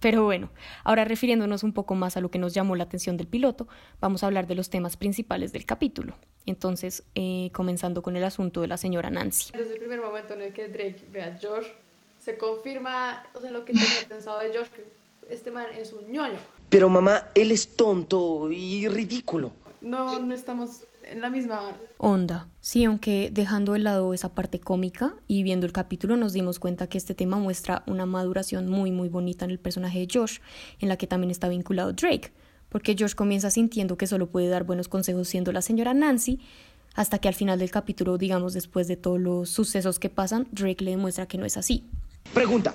Pero 0.00 0.24
bueno, 0.24 0.50
ahora 0.82 1.04
refiriéndonos 1.04 1.62
un 1.62 1.74
poco 1.74 1.94
más 1.94 2.16
a 2.16 2.20
lo 2.20 2.30
que 2.30 2.38
nos 2.38 2.54
llamó 2.54 2.74
la 2.74 2.84
atención 2.84 3.18
del 3.18 3.26
piloto, 3.26 3.68
vamos 4.00 4.22
a 4.22 4.26
hablar 4.26 4.46
de 4.46 4.54
los 4.54 4.70
temas 4.70 4.96
principales 4.96 5.52
del 5.52 5.66
capítulo. 5.66 6.16
Entonces, 6.46 7.04
eh, 7.14 7.50
comenzando 7.52 8.02
con 8.02 8.16
el 8.16 8.24
asunto 8.24 8.62
de 8.62 8.68
la 8.68 8.78
señora 8.78 9.10
Nancy. 9.10 9.52
Desde 9.52 9.74
el 9.74 9.78
primer 9.78 10.00
momento 10.00 10.32
en 10.34 10.42
el 10.42 10.52
que 10.54 10.68
Drake 10.68 11.04
ve 11.12 11.22
a 11.22 11.38
Josh, 11.40 11.66
se 12.18 12.38
confirma, 12.38 13.24
o 13.34 13.40
sea, 13.40 13.50
lo 13.50 13.66
que 13.66 13.74
tenía 13.74 14.08
pensado 14.08 14.40
de 14.40 14.56
Josh, 14.56 14.68
que 14.68 14.84
este 15.28 15.50
man 15.50 15.66
es 15.76 15.92
un 15.92 16.10
ñoño. 16.10 16.38
Pero 16.70 16.88
mamá, 16.88 17.28
él 17.34 17.52
es 17.52 17.76
tonto 17.76 18.50
y 18.50 18.88
ridículo. 18.88 19.52
No, 19.82 20.18
no 20.18 20.34
estamos 20.34 20.84
en 21.10 21.20
la 21.20 21.30
misma 21.30 21.76
onda. 21.96 22.48
Sí, 22.60 22.84
aunque 22.84 23.30
dejando 23.32 23.72
de 23.72 23.80
lado 23.80 24.12
esa 24.14 24.34
parte 24.34 24.60
cómica 24.60 25.14
y 25.26 25.42
viendo 25.42 25.66
el 25.66 25.72
capítulo 25.72 26.16
nos 26.16 26.32
dimos 26.32 26.58
cuenta 26.58 26.88
que 26.88 26.98
este 26.98 27.14
tema 27.14 27.38
muestra 27.38 27.82
una 27.86 28.06
maduración 28.06 28.68
muy 28.68 28.90
muy 28.90 29.08
bonita 29.08 29.44
en 29.44 29.50
el 29.50 29.58
personaje 29.58 30.00
de 30.00 30.08
Josh, 30.12 30.38
en 30.80 30.88
la 30.88 30.96
que 30.96 31.06
también 31.06 31.30
está 31.30 31.48
vinculado 31.48 31.92
Drake, 31.92 32.32
porque 32.68 32.96
Josh 32.98 33.14
comienza 33.14 33.50
sintiendo 33.50 33.96
que 33.96 34.06
solo 34.06 34.28
puede 34.28 34.48
dar 34.48 34.64
buenos 34.64 34.88
consejos 34.88 35.28
siendo 35.28 35.52
la 35.52 35.62
señora 35.62 35.94
Nancy, 35.94 36.40
hasta 36.94 37.18
que 37.18 37.28
al 37.28 37.34
final 37.34 37.58
del 37.58 37.70
capítulo, 37.70 38.18
digamos 38.18 38.54
después 38.54 38.88
de 38.88 38.96
todos 38.96 39.20
los 39.20 39.50
sucesos 39.50 39.98
que 39.98 40.10
pasan, 40.10 40.48
Drake 40.52 40.84
le 40.84 40.92
demuestra 40.92 41.26
que 41.26 41.38
no 41.38 41.46
es 41.46 41.56
así. 41.56 41.84
Pregunta. 42.34 42.74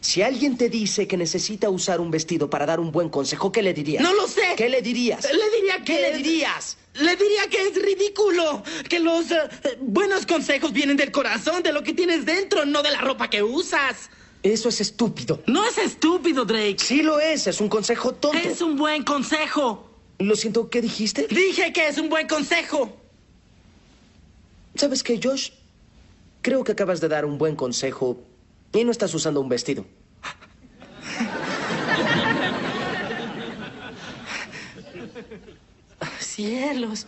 Si 0.00 0.22
alguien 0.22 0.56
te 0.56 0.68
dice 0.68 1.08
que 1.08 1.16
necesita 1.16 1.68
usar 1.68 2.00
un 2.00 2.12
vestido 2.12 2.48
para 2.48 2.64
dar 2.64 2.78
un 2.78 2.92
buen 2.92 3.08
consejo, 3.08 3.50
¿qué 3.50 3.60
le 3.62 3.74
dirías? 3.74 4.02
¡No 4.02 4.14
lo 4.14 4.28
sé! 4.28 4.54
¿Qué 4.56 4.68
le 4.68 4.80
dirías? 4.80 5.24
Le 5.24 5.56
diría 5.56 5.78
que... 5.78 5.84
¿Qué 5.84 6.00
le 6.00 6.16
dirías? 6.16 6.78
Le 7.00 7.16
diría 7.16 7.48
que 7.50 7.68
es 7.68 7.82
ridículo, 7.82 8.62
que 8.88 9.00
los 9.00 9.30
eh, 9.30 9.38
buenos 9.80 10.24
consejos 10.24 10.72
vienen 10.72 10.96
del 10.96 11.10
corazón, 11.10 11.62
de 11.62 11.72
lo 11.72 11.82
que 11.82 11.92
tienes 11.92 12.24
dentro, 12.24 12.64
no 12.64 12.82
de 12.82 12.90
la 12.90 13.00
ropa 13.00 13.28
que 13.28 13.42
usas. 13.42 14.08
Eso 14.42 14.68
es 14.68 14.80
estúpido. 14.80 15.42
No 15.46 15.66
es 15.66 15.76
estúpido, 15.78 16.44
Drake. 16.44 16.76
Sí 16.78 17.02
lo 17.02 17.20
es, 17.20 17.46
es 17.46 17.60
un 17.60 17.68
consejo 17.68 18.14
tonto. 18.14 18.38
Es 18.38 18.62
un 18.62 18.76
buen 18.76 19.02
consejo. 19.02 19.90
Lo 20.18 20.36
siento, 20.36 20.70
¿qué 20.70 20.80
dijiste? 20.80 21.26
Dije 21.28 21.72
que 21.72 21.88
es 21.88 21.98
un 21.98 22.08
buen 22.08 22.26
consejo. 22.26 22.96
¿Sabes 24.74 25.02
qué, 25.02 25.20
Josh? 25.22 25.50
Creo 26.42 26.64
que 26.64 26.72
acabas 26.72 27.00
de 27.00 27.08
dar 27.08 27.24
un 27.24 27.38
buen 27.38 27.56
consejo 27.56 28.22
y 28.72 28.84
no 28.84 28.90
estás 28.90 29.12
usando 29.14 29.40
un 29.40 29.48
vestido. 29.48 29.84
Cielos. 36.36 37.06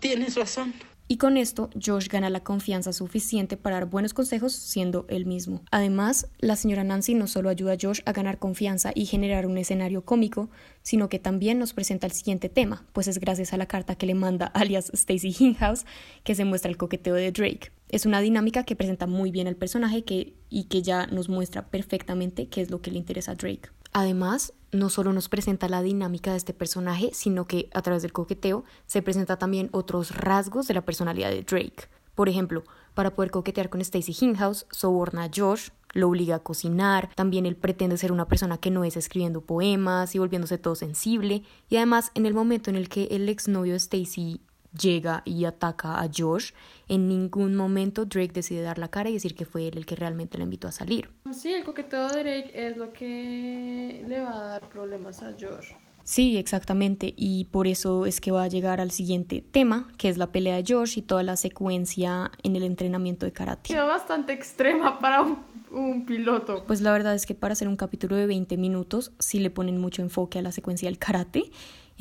Tienes 0.00 0.36
razón. 0.36 0.72
Y 1.06 1.18
con 1.18 1.36
esto, 1.36 1.68
Josh 1.74 2.08
gana 2.08 2.30
la 2.30 2.42
confianza 2.42 2.94
suficiente 2.94 3.58
para 3.58 3.76
dar 3.76 3.90
buenos 3.90 4.14
consejos 4.14 4.54
siendo 4.54 5.04
él 5.10 5.26
mismo. 5.26 5.60
Además, 5.70 6.28
la 6.38 6.56
señora 6.56 6.82
Nancy 6.82 7.12
no 7.12 7.26
solo 7.26 7.50
ayuda 7.50 7.74
a 7.74 7.76
Josh 7.78 8.00
a 8.06 8.12
ganar 8.12 8.38
confianza 8.38 8.90
y 8.94 9.04
generar 9.04 9.44
un 9.46 9.58
escenario 9.58 10.06
cómico, 10.06 10.48
sino 10.82 11.10
que 11.10 11.18
también 11.18 11.58
nos 11.58 11.74
presenta 11.74 12.06
el 12.06 12.12
siguiente 12.12 12.48
tema, 12.48 12.86
pues 12.94 13.06
es 13.06 13.18
gracias 13.18 13.52
a 13.52 13.58
la 13.58 13.66
carta 13.66 13.96
que 13.96 14.06
le 14.06 14.14
manda 14.14 14.46
alias 14.54 14.88
Stacy 14.94 15.30
Hinghouse 15.30 15.84
que 16.24 16.34
se 16.34 16.46
muestra 16.46 16.70
el 16.70 16.78
coqueteo 16.78 17.16
de 17.16 17.32
Drake. 17.32 17.70
Es 17.90 18.06
una 18.06 18.22
dinámica 18.22 18.64
que 18.64 18.76
presenta 18.76 19.06
muy 19.06 19.30
bien 19.30 19.46
al 19.46 19.56
personaje 19.56 20.02
y 20.48 20.64
que 20.64 20.80
ya 20.80 21.06
nos 21.08 21.28
muestra 21.28 21.66
perfectamente 21.66 22.48
qué 22.48 22.62
es 22.62 22.70
lo 22.70 22.80
que 22.80 22.92
le 22.92 22.96
interesa 22.96 23.32
a 23.32 23.34
Drake. 23.34 23.68
Además, 23.92 24.54
no 24.72 24.88
solo 24.88 25.12
nos 25.12 25.28
presenta 25.28 25.68
la 25.68 25.82
dinámica 25.82 26.32
de 26.32 26.38
este 26.38 26.54
personaje, 26.54 27.10
sino 27.12 27.46
que 27.46 27.68
a 27.74 27.82
través 27.82 28.02
del 28.02 28.12
coqueteo 28.12 28.64
se 28.86 29.02
presenta 29.02 29.38
también 29.38 29.68
otros 29.72 30.16
rasgos 30.16 30.66
de 30.66 30.74
la 30.74 30.84
personalidad 30.84 31.30
de 31.30 31.42
Drake. 31.42 31.88
Por 32.14 32.28
ejemplo, 32.28 32.64
para 32.94 33.14
poder 33.14 33.30
coquetear 33.30 33.70
con 33.70 33.80
Stacy 33.80 34.12
Hinghouse, 34.12 34.66
soborna 34.70 35.24
a 35.24 35.30
Josh, 35.34 35.68
lo 35.92 36.08
obliga 36.08 36.36
a 36.36 36.42
cocinar, 36.42 37.10
también 37.14 37.46
él 37.46 37.56
pretende 37.56 37.98
ser 37.98 38.12
una 38.12 38.28
persona 38.28 38.58
que 38.58 38.70
no 38.70 38.84
es 38.84 38.96
escribiendo 38.96 39.42
poemas 39.42 40.14
y 40.14 40.18
volviéndose 40.18 40.58
todo 40.58 40.74
sensible, 40.74 41.42
y 41.68 41.76
además 41.76 42.10
en 42.14 42.26
el 42.26 42.34
momento 42.34 42.70
en 42.70 42.76
el 42.76 42.88
que 42.88 43.04
el 43.10 43.28
exnovio 43.28 43.72
de 43.72 43.78
Stacy 43.78 44.40
llega 44.78 45.22
y 45.24 45.44
ataca 45.44 46.00
a 46.00 46.08
Josh, 46.14 46.52
en 46.88 47.08
ningún 47.08 47.54
momento 47.54 48.04
Drake 48.04 48.32
decide 48.32 48.62
dar 48.62 48.78
la 48.78 48.88
cara 48.88 49.10
y 49.10 49.14
decir 49.14 49.34
que 49.34 49.44
fue 49.44 49.68
él 49.68 49.78
el 49.78 49.86
que 49.86 49.96
realmente 49.96 50.38
lo 50.38 50.44
invitó 50.44 50.68
a 50.68 50.72
salir. 50.72 51.10
Sí, 51.32 51.52
el 51.52 51.64
coqueteo 51.64 52.08
de 52.08 52.22
Drake 52.22 52.50
es 52.54 52.76
lo 52.76 52.92
que 52.92 54.04
le 54.06 54.20
va 54.20 54.34
a 54.34 54.46
dar 54.48 54.68
problemas 54.68 55.22
a 55.22 55.32
Josh. 55.32 55.72
Sí, 56.04 56.36
exactamente, 56.36 57.14
y 57.16 57.44
por 57.46 57.68
eso 57.68 58.06
es 58.06 58.20
que 58.20 58.32
va 58.32 58.42
a 58.42 58.48
llegar 58.48 58.80
al 58.80 58.90
siguiente 58.90 59.40
tema, 59.40 59.88
que 59.98 60.08
es 60.08 60.18
la 60.18 60.32
pelea 60.32 60.56
de 60.56 60.64
Josh 60.66 60.98
y 60.98 61.02
toda 61.02 61.22
la 61.22 61.36
secuencia 61.36 62.32
en 62.42 62.56
el 62.56 62.64
entrenamiento 62.64 63.24
de 63.24 63.32
karate. 63.32 63.72
Es 63.72 63.78
bastante 63.78 64.32
extrema 64.32 64.98
para 64.98 65.22
un, 65.22 65.38
un, 65.70 66.04
piloto. 66.04 66.64
Pues 66.66 66.80
la 66.80 66.90
verdad 66.90 67.14
es 67.14 67.24
que 67.24 67.36
para 67.36 67.52
hacer 67.52 67.68
un 67.68 67.76
capítulo 67.76 68.16
de 68.16 68.26
20 68.26 68.56
minutos 68.56 69.12
sí 69.20 69.38
le 69.38 69.50
ponen 69.50 69.80
mucho 69.80 70.02
enfoque 70.02 70.40
a 70.40 70.42
la 70.42 70.50
secuencia 70.50 70.88
del 70.88 70.98
karate 70.98 71.52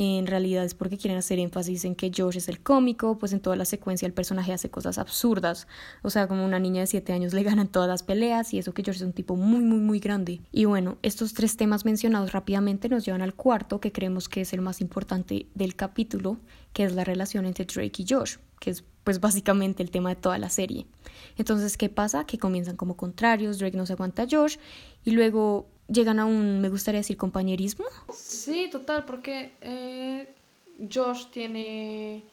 en 0.01 0.25
realidad 0.25 0.65
es 0.65 0.73
porque 0.73 0.97
quieren 0.97 1.17
hacer 1.19 1.37
énfasis 1.37 1.85
en 1.85 1.95
que 1.95 2.11
Josh 2.15 2.37
es 2.37 2.49
el 2.49 2.61
cómico, 2.61 3.19
pues 3.19 3.33
en 3.33 3.39
toda 3.39 3.55
la 3.55 3.65
secuencia 3.65 4.07
el 4.07 4.13
personaje 4.13 4.51
hace 4.51 4.71
cosas 4.71 4.97
absurdas, 4.97 5.67
o 6.01 6.09
sea, 6.09 6.27
como 6.27 6.43
una 6.43 6.59
niña 6.59 6.81
de 6.81 6.87
7 6.87 7.13
años 7.13 7.33
le 7.35 7.43
ganan 7.43 7.67
todas 7.67 7.87
las 7.87 8.01
peleas 8.01 8.53
y 8.53 8.57
eso 8.57 8.73
que 8.73 8.83
Josh 8.83 8.95
es 8.95 9.01
un 9.03 9.13
tipo 9.13 9.35
muy, 9.35 9.63
muy, 9.63 9.79
muy 9.79 9.99
grande. 9.99 10.41
Y 10.51 10.65
bueno, 10.65 10.97
estos 11.03 11.33
tres 11.33 11.55
temas 11.55 11.85
mencionados 11.85 12.31
rápidamente 12.31 12.89
nos 12.89 13.05
llevan 13.05 13.21
al 13.21 13.35
cuarto, 13.35 13.79
que 13.79 13.91
creemos 13.91 14.27
que 14.27 14.41
es 14.41 14.53
el 14.53 14.61
más 14.61 14.81
importante 14.81 15.47
del 15.53 15.75
capítulo, 15.75 16.37
que 16.73 16.83
es 16.83 16.93
la 16.95 17.03
relación 17.03 17.45
entre 17.45 17.65
Drake 17.65 18.01
y 18.01 18.05
Josh, 18.09 18.37
que 18.59 18.71
es 18.71 18.83
pues 19.03 19.19
básicamente 19.19 19.83
el 19.83 19.91
tema 19.91 20.09
de 20.09 20.15
toda 20.15 20.37
la 20.37 20.49
serie. 20.49 20.85
Entonces, 21.37 21.77
¿qué 21.77 21.89
pasa? 21.89 22.25
Que 22.25 22.37
comienzan 22.37 22.75
como 22.75 22.97
contrarios, 22.97 23.59
Drake 23.59 23.77
no 23.77 23.85
se 23.85 23.93
aguanta 23.93 24.23
a 24.23 24.27
Josh 24.29 24.57
y 25.03 25.11
luego 25.11 25.67
llegan 25.91 26.19
a 26.19 26.25
un, 26.25 26.61
me 26.61 26.69
gustaría 26.69 26.99
decir, 26.99 27.17
compañerismo. 27.17 27.85
Sí, 28.13 28.69
total, 28.71 29.05
porque 29.05 29.53
eh, 29.61 30.33
Josh 30.91 31.27
tiene, 31.31 32.23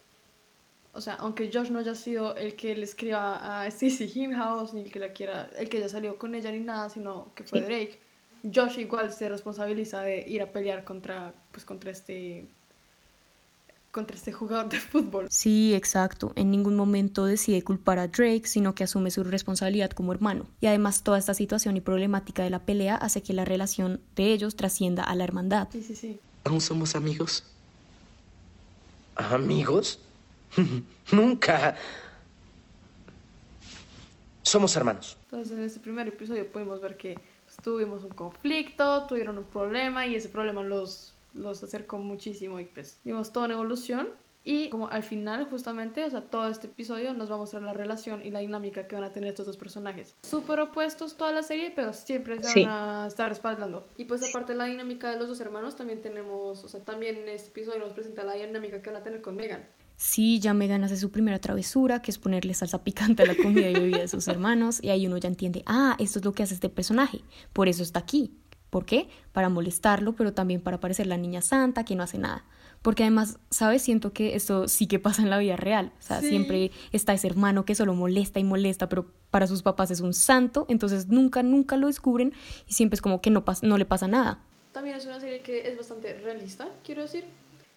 o 0.92 1.00
sea, 1.00 1.14
aunque 1.14 1.50
Josh 1.52 1.70
no 1.70 1.78
haya 1.78 1.94
sido 1.94 2.36
el 2.36 2.54
que 2.54 2.74
le 2.76 2.84
escriba 2.84 3.62
a 3.62 3.70
Stacey 3.70 4.10
Himhouse, 4.14 4.74
ni 4.74 4.82
el 4.82 4.92
que 4.92 4.98
la 4.98 5.12
quiera, 5.12 5.50
el 5.58 5.68
que 5.68 5.78
haya 5.78 5.88
salido 5.88 6.16
con 6.16 6.34
ella 6.34 6.50
ni 6.50 6.60
nada, 6.60 6.88
sino 6.88 7.32
que 7.34 7.44
fue 7.44 7.60
Drake, 7.60 7.98
Josh 8.54 8.78
igual 8.78 9.12
se 9.12 9.28
responsabiliza 9.28 10.02
de 10.02 10.24
ir 10.28 10.42
a 10.42 10.52
pelear 10.52 10.84
contra, 10.84 11.34
pues, 11.50 11.64
contra 11.64 11.90
este 11.90 12.46
contra 13.98 14.16
este 14.16 14.30
jugador 14.30 14.68
de 14.68 14.78
fútbol. 14.78 15.26
Sí, 15.28 15.74
exacto. 15.74 16.32
En 16.36 16.52
ningún 16.52 16.76
momento 16.76 17.24
decide 17.24 17.64
culpar 17.64 17.98
a 17.98 18.06
Drake, 18.06 18.44
sino 18.44 18.72
que 18.72 18.84
asume 18.84 19.10
su 19.10 19.24
responsabilidad 19.24 19.90
como 19.90 20.12
hermano. 20.12 20.46
Y 20.60 20.68
además 20.68 21.02
toda 21.02 21.18
esta 21.18 21.34
situación 21.34 21.76
y 21.76 21.80
problemática 21.80 22.44
de 22.44 22.50
la 22.50 22.60
pelea 22.60 22.94
hace 22.94 23.24
que 23.24 23.32
la 23.32 23.44
relación 23.44 24.00
de 24.14 24.32
ellos 24.32 24.54
trascienda 24.54 25.02
a 25.02 25.16
la 25.16 25.24
hermandad. 25.24 25.66
Sí, 25.72 25.82
sí, 25.82 25.96
sí. 25.96 26.20
¿Aún 26.44 26.60
somos 26.60 26.94
amigos? 26.94 27.42
¿Amigos? 29.16 29.98
Nunca. 31.10 31.74
Somos 34.42 34.76
hermanos. 34.76 35.16
Entonces 35.24 35.58
en 35.58 35.64
este 35.64 35.80
primer 35.80 36.06
episodio 36.06 36.46
podemos 36.52 36.80
ver 36.80 36.96
que 36.96 37.14
pues, 37.46 37.56
tuvimos 37.64 38.04
un 38.04 38.10
conflicto, 38.10 39.08
tuvieron 39.08 39.38
un 39.38 39.44
problema 39.44 40.06
y 40.06 40.14
ese 40.14 40.28
problema 40.28 40.62
los 40.62 41.14
los 41.34 41.62
acercó 41.62 41.98
muchísimo 41.98 42.60
y 42.60 42.64
pues 42.64 43.00
vimos 43.04 43.32
toda 43.32 43.46
una 43.46 43.54
evolución 43.54 44.08
y 44.44 44.70
como 44.70 44.88
al 44.88 45.02
final 45.02 45.44
justamente, 45.50 46.04
o 46.04 46.10
sea, 46.10 46.22
todo 46.22 46.48
este 46.48 46.68
episodio 46.68 47.12
nos 47.12 47.30
va 47.30 47.34
a 47.34 47.38
mostrar 47.38 47.62
la 47.62 47.74
relación 47.74 48.24
y 48.24 48.30
la 48.30 48.38
dinámica 48.38 48.86
que 48.86 48.94
van 48.94 49.04
a 49.04 49.12
tener 49.12 49.28
estos 49.28 49.44
dos 49.44 49.58
personajes. 49.58 50.14
Súper 50.22 50.60
opuestos 50.60 51.18
toda 51.18 51.32
la 51.32 51.42
serie, 51.42 51.70
pero 51.74 51.92
siempre 51.92 52.42
se 52.42 52.64
van 52.64 52.70
a 52.70 53.06
estar 53.06 53.28
respaldando. 53.28 53.86
Y 53.98 54.06
pues 54.06 54.22
aparte 54.26 54.52
de 54.52 54.58
la 54.58 54.64
dinámica 54.64 55.10
de 55.10 55.18
los 55.18 55.28
dos 55.28 55.40
hermanos, 55.40 55.76
también 55.76 56.00
tenemos, 56.00 56.64
o 56.64 56.68
sea, 56.68 56.80
también 56.80 57.16
en 57.16 57.28
este 57.28 57.50
episodio 57.50 57.78
nos 57.80 57.92
presenta 57.92 58.24
la 58.24 58.34
dinámica 58.34 58.80
que 58.80 58.88
van 58.88 59.02
a 59.02 59.04
tener 59.04 59.20
con 59.20 59.36
Megan. 59.36 59.66
Sí, 59.96 60.38
ya 60.38 60.54
Megan 60.54 60.84
hace 60.84 60.96
su 60.96 61.10
primera 61.10 61.40
travesura, 61.40 62.00
que 62.00 62.10
es 62.12 62.18
ponerle 62.18 62.54
salsa 62.54 62.84
picante 62.84 63.24
a 63.24 63.26
la 63.26 63.34
comida 63.34 63.68
y 63.68 63.74
bebida 63.74 63.98
de 63.98 64.08
sus 64.08 64.28
hermanos, 64.28 64.78
y 64.80 64.90
ahí 64.90 65.06
uno 65.08 65.18
ya 65.18 65.28
entiende, 65.28 65.64
ah, 65.66 65.96
esto 65.98 66.20
es 66.20 66.24
lo 66.24 66.32
que 66.32 66.44
hace 66.44 66.54
este 66.54 66.68
personaje, 66.68 67.20
por 67.52 67.68
eso 67.68 67.82
está 67.82 67.98
aquí, 67.98 68.32
¿Por 68.70 68.84
qué? 68.84 69.08
Para 69.32 69.48
molestarlo, 69.48 70.14
pero 70.14 70.34
también 70.34 70.60
para 70.60 70.80
parecer 70.80 71.06
la 71.06 71.16
niña 71.16 71.40
santa 71.40 71.84
que 71.84 71.94
no 71.94 72.02
hace 72.02 72.18
nada. 72.18 72.44
Porque 72.82 73.02
además, 73.02 73.38
¿sabes? 73.50 73.82
Siento 73.82 74.12
que 74.12 74.36
esto 74.36 74.68
sí 74.68 74.86
que 74.86 74.98
pasa 74.98 75.22
en 75.22 75.30
la 75.30 75.38
vida 75.38 75.56
real. 75.56 75.92
O 75.98 76.02
sea, 76.02 76.20
siempre 76.20 76.70
está 76.92 77.12
ese 77.12 77.26
hermano 77.26 77.64
que 77.64 77.74
solo 77.74 77.94
molesta 77.94 78.38
y 78.38 78.44
molesta, 78.44 78.88
pero 78.88 79.10
para 79.30 79.46
sus 79.46 79.62
papás 79.62 79.90
es 79.90 80.00
un 80.00 80.14
santo, 80.14 80.64
entonces 80.68 81.08
nunca, 81.08 81.42
nunca 81.42 81.76
lo 81.76 81.86
descubren 81.86 82.32
y 82.66 82.74
siempre 82.74 82.94
es 82.94 83.02
como 83.02 83.20
que 83.20 83.30
no, 83.30 83.44
no 83.62 83.78
le 83.78 83.84
pasa 83.84 84.06
nada. 84.06 84.42
También 84.72 84.96
es 84.96 85.06
una 85.06 85.18
serie 85.18 85.40
que 85.40 85.68
es 85.68 85.76
bastante 85.76 86.14
realista, 86.14 86.68
quiero 86.84 87.02
decir. 87.02 87.24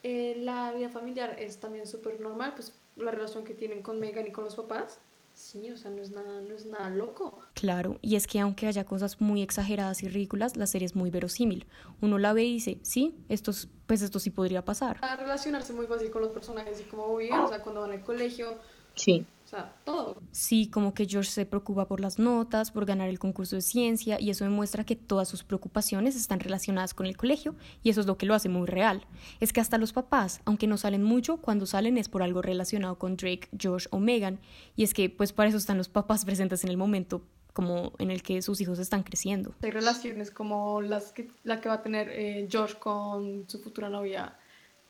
Eh, 0.03 0.35
la 0.39 0.71
vida 0.73 0.89
familiar 0.89 1.35
es 1.39 1.59
también 1.59 1.87
súper 1.87 2.19
normal, 2.19 2.53
pues 2.55 2.73
la 2.95 3.11
relación 3.11 3.43
que 3.43 3.53
tienen 3.53 3.81
con 3.81 3.99
Megan 3.99 4.27
y 4.27 4.31
con 4.31 4.43
los 4.43 4.55
papás 4.55 4.99
Sí, 5.41 5.71
o 5.71 5.75
sea, 5.75 5.89
no 5.89 6.03
es 6.03 6.11
nada, 6.11 6.39
no 6.39 6.53
es 6.53 6.67
nada 6.67 6.89
loco. 6.91 7.39
Claro, 7.55 7.97
y 8.01 8.15
es 8.15 8.27
que 8.27 8.39
aunque 8.39 8.67
haya 8.67 8.85
cosas 8.85 9.19
muy 9.19 9.41
exageradas 9.41 10.03
y 10.03 10.07
ridículas, 10.07 10.55
la 10.55 10.67
serie 10.67 10.85
es 10.85 10.95
muy 10.95 11.09
verosímil. 11.09 11.65
Uno 11.99 12.19
la 12.19 12.31
ve 12.31 12.43
y 12.43 12.53
dice, 12.53 12.77
sí, 12.83 13.15
esto, 13.27 13.51
pues 13.87 14.03
esto 14.03 14.19
sí 14.19 14.29
podría 14.29 14.63
pasar. 14.63 14.99
A 15.01 15.15
relacionarse 15.15 15.73
muy 15.73 15.87
fácil 15.87 16.11
con 16.11 16.21
los 16.21 16.31
personajes 16.31 16.79
y 16.79 16.83
cómo 16.83 17.17
viven, 17.17 17.39
o 17.39 17.47
sea, 17.47 17.63
cuando 17.63 17.81
van 17.81 17.91
al 17.91 18.03
colegio. 18.03 18.59
Sí 18.93 19.25
sea, 19.51 19.75
todo. 19.83 20.21
Sí, 20.31 20.69
como 20.69 20.93
que 20.93 21.05
George 21.05 21.29
se 21.29 21.45
preocupa 21.45 21.87
por 21.87 21.99
las 21.99 22.19
notas, 22.19 22.71
por 22.71 22.85
ganar 22.85 23.09
el 23.09 23.19
concurso 23.19 23.55
de 23.55 23.61
ciencia, 23.61 24.19
y 24.19 24.29
eso 24.29 24.45
demuestra 24.45 24.85
que 24.85 24.95
todas 24.95 25.27
sus 25.27 25.43
preocupaciones 25.43 26.15
están 26.15 26.39
relacionadas 26.39 26.93
con 26.93 27.05
el 27.05 27.17
colegio, 27.17 27.55
y 27.83 27.89
eso 27.89 28.01
es 28.01 28.07
lo 28.07 28.17
que 28.17 28.25
lo 28.25 28.33
hace 28.33 28.49
muy 28.49 28.65
real. 28.65 29.05
Es 29.39 29.53
que 29.53 29.61
hasta 29.61 29.77
los 29.77 29.93
papás, 29.93 30.41
aunque 30.45 30.67
no 30.67 30.77
salen 30.77 31.03
mucho, 31.03 31.37
cuando 31.37 31.65
salen 31.65 31.97
es 31.97 32.09
por 32.09 32.23
algo 32.23 32.41
relacionado 32.41 32.97
con 32.97 33.17
Drake, 33.17 33.49
George 33.57 33.87
o 33.91 33.99
Megan, 33.99 34.39
y 34.75 34.83
es 34.83 34.93
que 34.93 35.09
pues 35.09 35.33
para 35.33 35.49
eso 35.49 35.57
están 35.57 35.77
los 35.77 35.89
papás 35.89 36.25
presentes 36.25 36.63
en 36.63 36.69
el 36.69 36.77
momento 36.77 37.21
como 37.53 37.91
en 37.99 38.11
el 38.11 38.23
que 38.23 38.41
sus 38.41 38.61
hijos 38.61 38.79
están 38.79 39.03
creciendo. 39.03 39.53
Hay 39.61 39.71
relaciones 39.71 40.31
como 40.31 40.79
las 40.79 41.11
que, 41.11 41.27
la 41.43 41.59
que 41.59 41.67
va 41.67 41.75
a 41.75 41.81
tener 41.81 42.07
eh, 42.09 42.47
George 42.49 42.75
con 42.79 43.43
su 43.49 43.59
futura 43.59 43.89
novia 43.89 44.37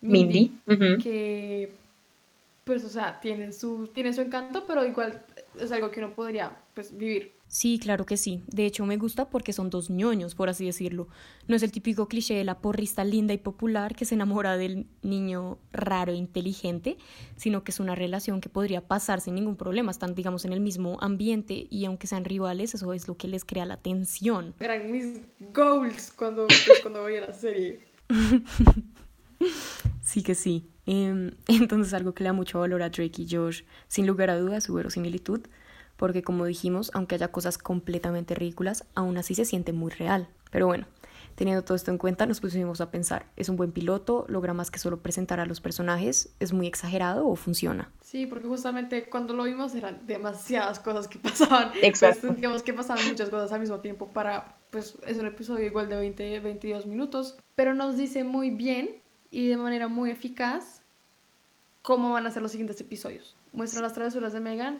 Mindy, 0.01 0.59
que 1.01 1.73
pues 2.63 2.83
o 2.83 2.89
sea, 2.89 3.19
tiene 3.19 3.51
su, 3.53 3.87
tiene 3.87 4.13
su 4.13 4.21
encanto, 4.21 4.65
pero 4.67 4.85
igual 4.85 5.25
es 5.59 5.71
algo 5.71 5.89
que 5.91 5.99
uno 5.99 6.13
podría 6.13 6.57
pues 6.73 6.95
vivir. 6.95 7.33
Sí, 7.51 7.79
claro 7.79 8.05
que 8.05 8.15
sí. 8.15 8.43
De 8.47 8.65
hecho, 8.65 8.85
me 8.85 8.95
gusta 8.95 9.29
porque 9.29 9.51
son 9.51 9.69
dos 9.69 9.89
ñoños, 9.89 10.35
por 10.35 10.47
así 10.47 10.65
decirlo. 10.65 11.09
No 11.49 11.55
es 11.57 11.63
el 11.63 11.71
típico 11.73 12.07
cliché 12.07 12.33
de 12.33 12.45
la 12.45 12.59
porrista 12.59 13.03
linda 13.03 13.33
y 13.33 13.39
popular 13.39 13.93
que 13.93 14.05
se 14.05 14.15
enamora 14.15 14.55
del 14.55 14.87
niño 15.01 15.57
raro 15.73 16.13
e 16.13 16.15
inteligente, 16.15 16.97
sino 17.35 17.65
que 17.65 17.71
es 17.71 17.81
una 17.81 17.93
relación 17.93 18.39
que 18.39 18.47
podría 18.47 18.87
pasar 18.87 19.19
sin 19.19 19.35
ningún 19.35 19.57
problema. 19.57 19.91
Están, 19.91 20.15
digamos, 20.15 20.45
en 20.45 20.53
el 20.53 20.61
mismo 20.61 20.97
ambiente 21.01 21.67
y 21.69 21.83
aunque 21.83 22.07
sean 22.07 22.23
rivales, 22.23 22.73
eso 22.73 22.93
es 22.93 23.09
lo 23.09 23.17
que 23.17 23.27
les 23.27 23.43
crea 23.43 23.65
la 23.65 23.75
tensión. 23.75 24.53
Eran 24.61 24.89
mis 24.89 25.19
goals 25.53 26.13
cuando, 26.15 26.47
pues, 26.47 26.79
cuando 26.81 27.03
veía 27.03 27.19
la 27.19 27.33
serie. 27.33 27.81
sí 30.01 30.23
que 30.23 30.35
sí. 30.35 30.69
Em, 30.85 31.31
entonces, 31.47 31.93
algo 31.93 32.13
que 32.13 32.23
le 32.23 32.29
da 32.29 32.33
mucho 32.33 32.59
valor 32.59 32.81
a 32.81 32.89
Drake 32.89 33.21
y 33.21 33.27
Josh, 33.29 33.63
sin 33.87 34.07
lugar 34.07 34.29
a 34.29 34.37
dudas, 34.37 34.63
su 34.63 34.73
verosimilitud 34.73 35.41
porque 36.01 36.23
como 36.23 36.45
dijimos, 36.45 36.89
aunque 36.95 37.13
haya 37.13 37.27
cosas 37.27 37.59
completamente 37.59 38.33
ridículas, 38.33 38.85
aún 38.95 39.19
así 39.19 39.35
se 39.35 39.45
siente 39.45 39.71
muy 39.71 39.91
real. 39.91 40.27
Pero 40.49 40.65
bueno, 40.65 40.87
teniendo 41.35 41.63
todo 41.63 41.75
esto 41.75 41.91
en 41.91 41.99
cuenta, 41.99 42.25
nos 42.25 42.41
pusimos 42.41 42.81
a 42.81 42.89
pensar, 42.89 43.27
¿es 43.35 43.49
un 43.49 43.55
buen 43.55 43.71
piloto? 43.71 44.25
¿Logra 44.27 44.55
más 44.55 44.71
que 44.71 44.79
solo 44.79 45.03
presentar 45.03 45.39
a 45.39 45.45
los 45.45 45.61
personajes? 45.61 46.33
¿Es 46.39 46.53
muy 46.53 46.65
exagerado 46.65 47.27
o 47.27 47.35
funciona? 47.35 47.91
Sí, 48.01 48.25
porque 48.25 48.47
justamente 48.47 49.11
cuando 49.11 49.35
lo 49.35 49.43
vimos 49.43 49.75
eran 49.75 50.07
demasiadas 50.07 50.79
cosas 50.79 51.07
que 51.07 51.19
pasaban. 51.19 51.69
Exacto. 51.83 52.33
Pues, 52.35 52.63
que 52.63 52.73
pasaban 52.73 53.07
muchas 53.07 53.29
cosas 53.29 53.51
al 53.51 53.59
mismo 53.59 53.79
tiempo 53.79 54.07
para, 54.07 54.57
pues 54.71 54.97
es 55.05 55.19
un 55.19 55.27
episodio 55.27 55.67
igual 55.67 55.87
de 55.87 55.97
20, 55.97 56.39
22 56.39 56.87
minutos, 56.87 57.37
pero 57.53 57.75
nos 57.75 57.95
dice 57.95 58.23
muy 58.23 58.49
bien 58.49 59.00
y 59.31 59.47
de 59.47 59.57
manera 59.57 59.87
muy 59.87 60.11
eficaz 60.11 60.81
cómo 61.81 62.11
van 62.11 62.27
a 62.27 62.31
ser 62.31 62.41
los 62.41 62.51
siguientes 62.51 62.79
episodios. 62.81 63.35
Muestra 63.53 63.81
las 63.81 63.93
travesuras 63.93 64.33
de 64.33 64.39
Megan, 64.39 64.79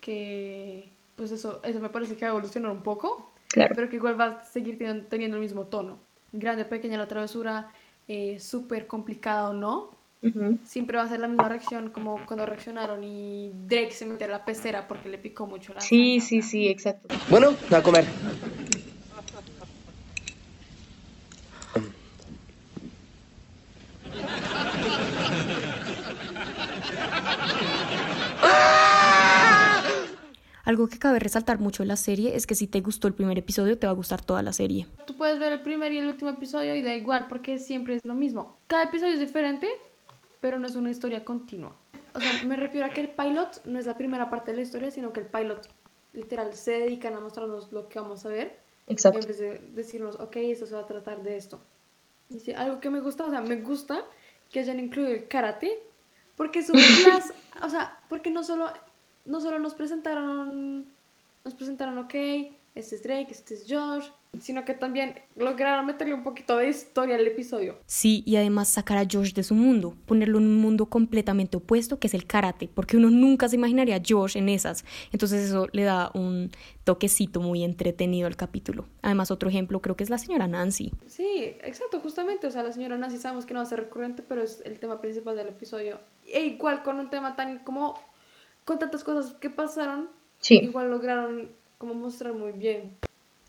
que 0.00 0.90
pues 1.16 1.32
eso, 1.32 1.60
eso 1.64 1.80
me 1.80 1.88
parece 1.88 2.14
que 2.14 2.24
va 2.24 2.30
a 2.30 2.34
evolucionar 2.34 2.70
un 2.70 2.82
poco, 2.82 3.32
pero 3.54 3.88
que 3.88 3.96
igual 3.96 4.20
va 4.20 4.24
a 4.26 4.44
seguir 4.44 4.78
teniendo, 4.78 5.36
el 5.36 5.42
mismo 5.42 5.64
tono. 5.64 5.98
Grande, 6.32 6.64
pequeña 6.66 6.98
la 6.98 7.08
travesura, 7.08 7.72
eh, 8.06 8.38
súper 8.38 8.86
complicado, 8.86 9.54
¿no? 9.54 9.90
Siempre 10.64 10.96
va 10.96 11.04
a 11.04 11.08
ser 11.08 11.20
la 11.20 11.28
misma 11.28 11.48
reacción 11.48 11.90
como 11.90 12.18
cuando 12.26 12.46
reaccionaron 12.46 13.04
y 13.04 13.52
Drake 13.68 13.92
se 13.92 14.06
metió 14.06 14.26
a 14.26 14.30
la 14.30 14.44
pecera 14.44 14.88
porque 14.88 15.08
le 15.08 15.18
picó 15.18 15.46
mucho 15.46 15.72
la 15.72 15.80
Sí, 15.80 16.20
sí, 16.20 16.42
sí, 16.42 16.68
exacto. 16.68 17.14
Bueno, 17.30 17.54
a 17.70 17.80
comer. 17.80 18.04
Algo 30.66 30.88
que 30.88 30.98
cabe 30.98 31.20
resaltar 31.20 31.60
mucho 31.60 31.84
en 31.84 31.88
la 31.88 31.94
serie 31.94 32.34
es 32.34 32.44
que 32.44 32.56
si 32.56 32.66
te 32.66 32.80
gustó 32.80 33.06
el 33.06 33.14
primer 33.14 33.38
episodio, 33.38 33.78
te 33.78 33.86
va 33.86 33.92
a 33.92 33.94
gustar 33.94 34.20
toda 34.20 34.42
la 34.42 34.52
serie. 34.52 34.88
Tú 35.06 35.16
puedes 35.16 35.38
ver 35.38 35.52
el 35.52 35.62
primer 35.62 35.92
y 35.92 35.98
el 35.98 36.08
último 36.08 36.28
episodio 36.28 36.74
y 36.74 36.82
da 36.82 36.92
igual, 36.92 37.26
porque 37.28 37.60
siempre 37.60 37.94
es 37.94 38.04
lo 38.04 38.14
mismo. 38.14 38.58
Cada 38.66 38.82
episodio 38.82 39.12
es 39.14 39.20
diferente, 39.20 39.68
pero 40.40 40.58
no 40.58 40.66
es 40.66 40.74
una 40.74 40.90
historia 40.90 41.24
continua. 41.24 41.76
O 42.14 42.20
sea, 42.20 42.42
me 42.44 42.56
refiero 42.56 42.84
a 42.84 42.90
que 42.90 43.00
el 43.00 43.10
pilot 43.10 43.64
no 43.64 43.78
es 43.78 43.86
la 43.86 43.96
primera 43.96 44.28
parte 44.28 44.50
de 44.50 44.56
la 44.56 44.62
historia, 44.64 44.90
sino 44.90 45.12
que 45.12 45.20
el 45.20 45.26
pilot 45.26 45.68
literal 46.14 46.52
se 46.52 46.72
dedican 46.72 47.14
a 47.14 47.20
mostrarnos 47.20 47.70
lo 47.70 47.88
que 47.88 48.00
vamos 48.00 48.26
a 48.26 48.30
ver. 48.30 48.58
Exacto. 48.88 49.20
En 49.20 49.26
vez 49.28 49.38
de 49.38 49.60
decirnos, 49.72 50.16
ok, 50.18 50.34
esto 50.36 50.66
se 50.66 50.74
va 50.74 50.80
a 50.80 50.86
tratar 50.86 51.22
de 51.22 51.36
esto. 51.36 51.60
Y 52.28 52.50
algo 52.54 52.80
que 52.80 52.90
me 52.90 52.98
gusta, 52.98 53.24
o 53.24 53.30
sea, 53.30 53.40
me 53.40 53.54
gusta 53.60 54.04
que 54.50 54.58
hayan 54.58 54.80
incluido 54.80 55.12
el 55.12 55.28
karate, 55.28 55.78
porque 56.34 56.58
es 56.58 56.70
un 56.70 56.80
clase, 57.04 57.34
o 57.62 57.68
sea, 57.68 58.00
porque 58.08 58.30
no 58.30 58.42
solo 58.42 58.72
no 59.26 59.40
solo 59.40 59.58
nos 59.58 59.74
presentaron, 59.74 60.86
nos 61.44 61.54
presentaron, 61.54 61.98
ok, 61.98 62.14
este 62.74 62.96
es 62.96 63.02
Drake, 63.02 63.28
este 63.30 63.54
es 63.54 63.66
Josh, 63.68 64.06
sino 64.40 64.64
que 64.64 64.74
también 64.74 65.14
lograron 65.34 65.86
meterle 65.86 66.12
un 66.12 66.22
poquito 66.22 66.58
de 66.58 66.68
historia 66.68 67.16
al 67.16 67.26
episodio. 67.26 67.78
Sí, 67.86 68.22
y 68.26 68.36
además 68.36 68.68
sacar 68.68 68.98
a 68.98 69.06
Josh 69.10 69.32
de 69.32 69.42
su 69.42 69.54
mundo, 69.54 69.96
ponerlo 70.04 70.38
en 70.38 70.44
un 70.44 70.56
mundo 70.56 70.86
completamente 70.86 71.56
opuesto 71.56 71.98
que 71.98 72.06
es 72.06 72.14
el 72.14 72.26
karate, 72.26 72.68
porque 72.68 72.96
uno 72.96 73.10
nunca 73.10 73.48
se 73.48 73.56
imaginaría 73.56 73.96
a 73.96 74.02
Josh 74.06 74.36
en 74.36 74.48
esas. 74.48 74.84
Entonces 75.12 75.48
eso 75.48 75.68
le 75.72 75.84
da 75.84 76.10
un 76.14 76.50
toquecito 76.84 77.40
muy 77.40 77.64
entretenido 77.64 78.26
al 78.26 78.36
capítulo. 78.36 78.84
Además, 79.00 79.30
otro 79.30 79.48
ejemplo 79.48 79.80
creo 79.80 79.96
que 79.96 80.04
es 80.04 80.10
la 80.10 80.18
señora 80.18 80.46
Nancy. 80.46 80.92
Sí, 81.06 81.56
exacto, 81.62 82.00
justamente, 82.00 82.46
o 82.46 82.50
sea, 82.50 82.62
la 82.62 82.72
señora 82.72 82.98
Nancy 82.98 83.18
sabemos 83.18 83.46
que 83.46 83.54
no 83.54 83.60
va 83.60 83.64
a 83.64 83.68
ser 83.68 83.80
recurrente, 83.80 84.22
pero 84.22 84.42
es 84.42 84.62
el 84.64 84.78
tema 84.78 85.00
principal 85.00 85.36
del 85.36 85.48
episodio. 85.48 85.98
E 86.26 86.44
igual 86.44 86.82
con 86.82 87.00
un 87.00 87.08
tema 87.08 87.36
tan 87.36 87.60
como 87.60 87.98
con 88.66 88.78
tantas 88.78 89.04
cosas 89.04 89.32
que 89.34 89.48
pasaron, 89.48 90.10
igual 90.50 90.90
lograron 90.90 91.50
como 91.78 91.94
mostrar 91.94 92.34
muy 92.34 92.52
bien. 92.52 92.96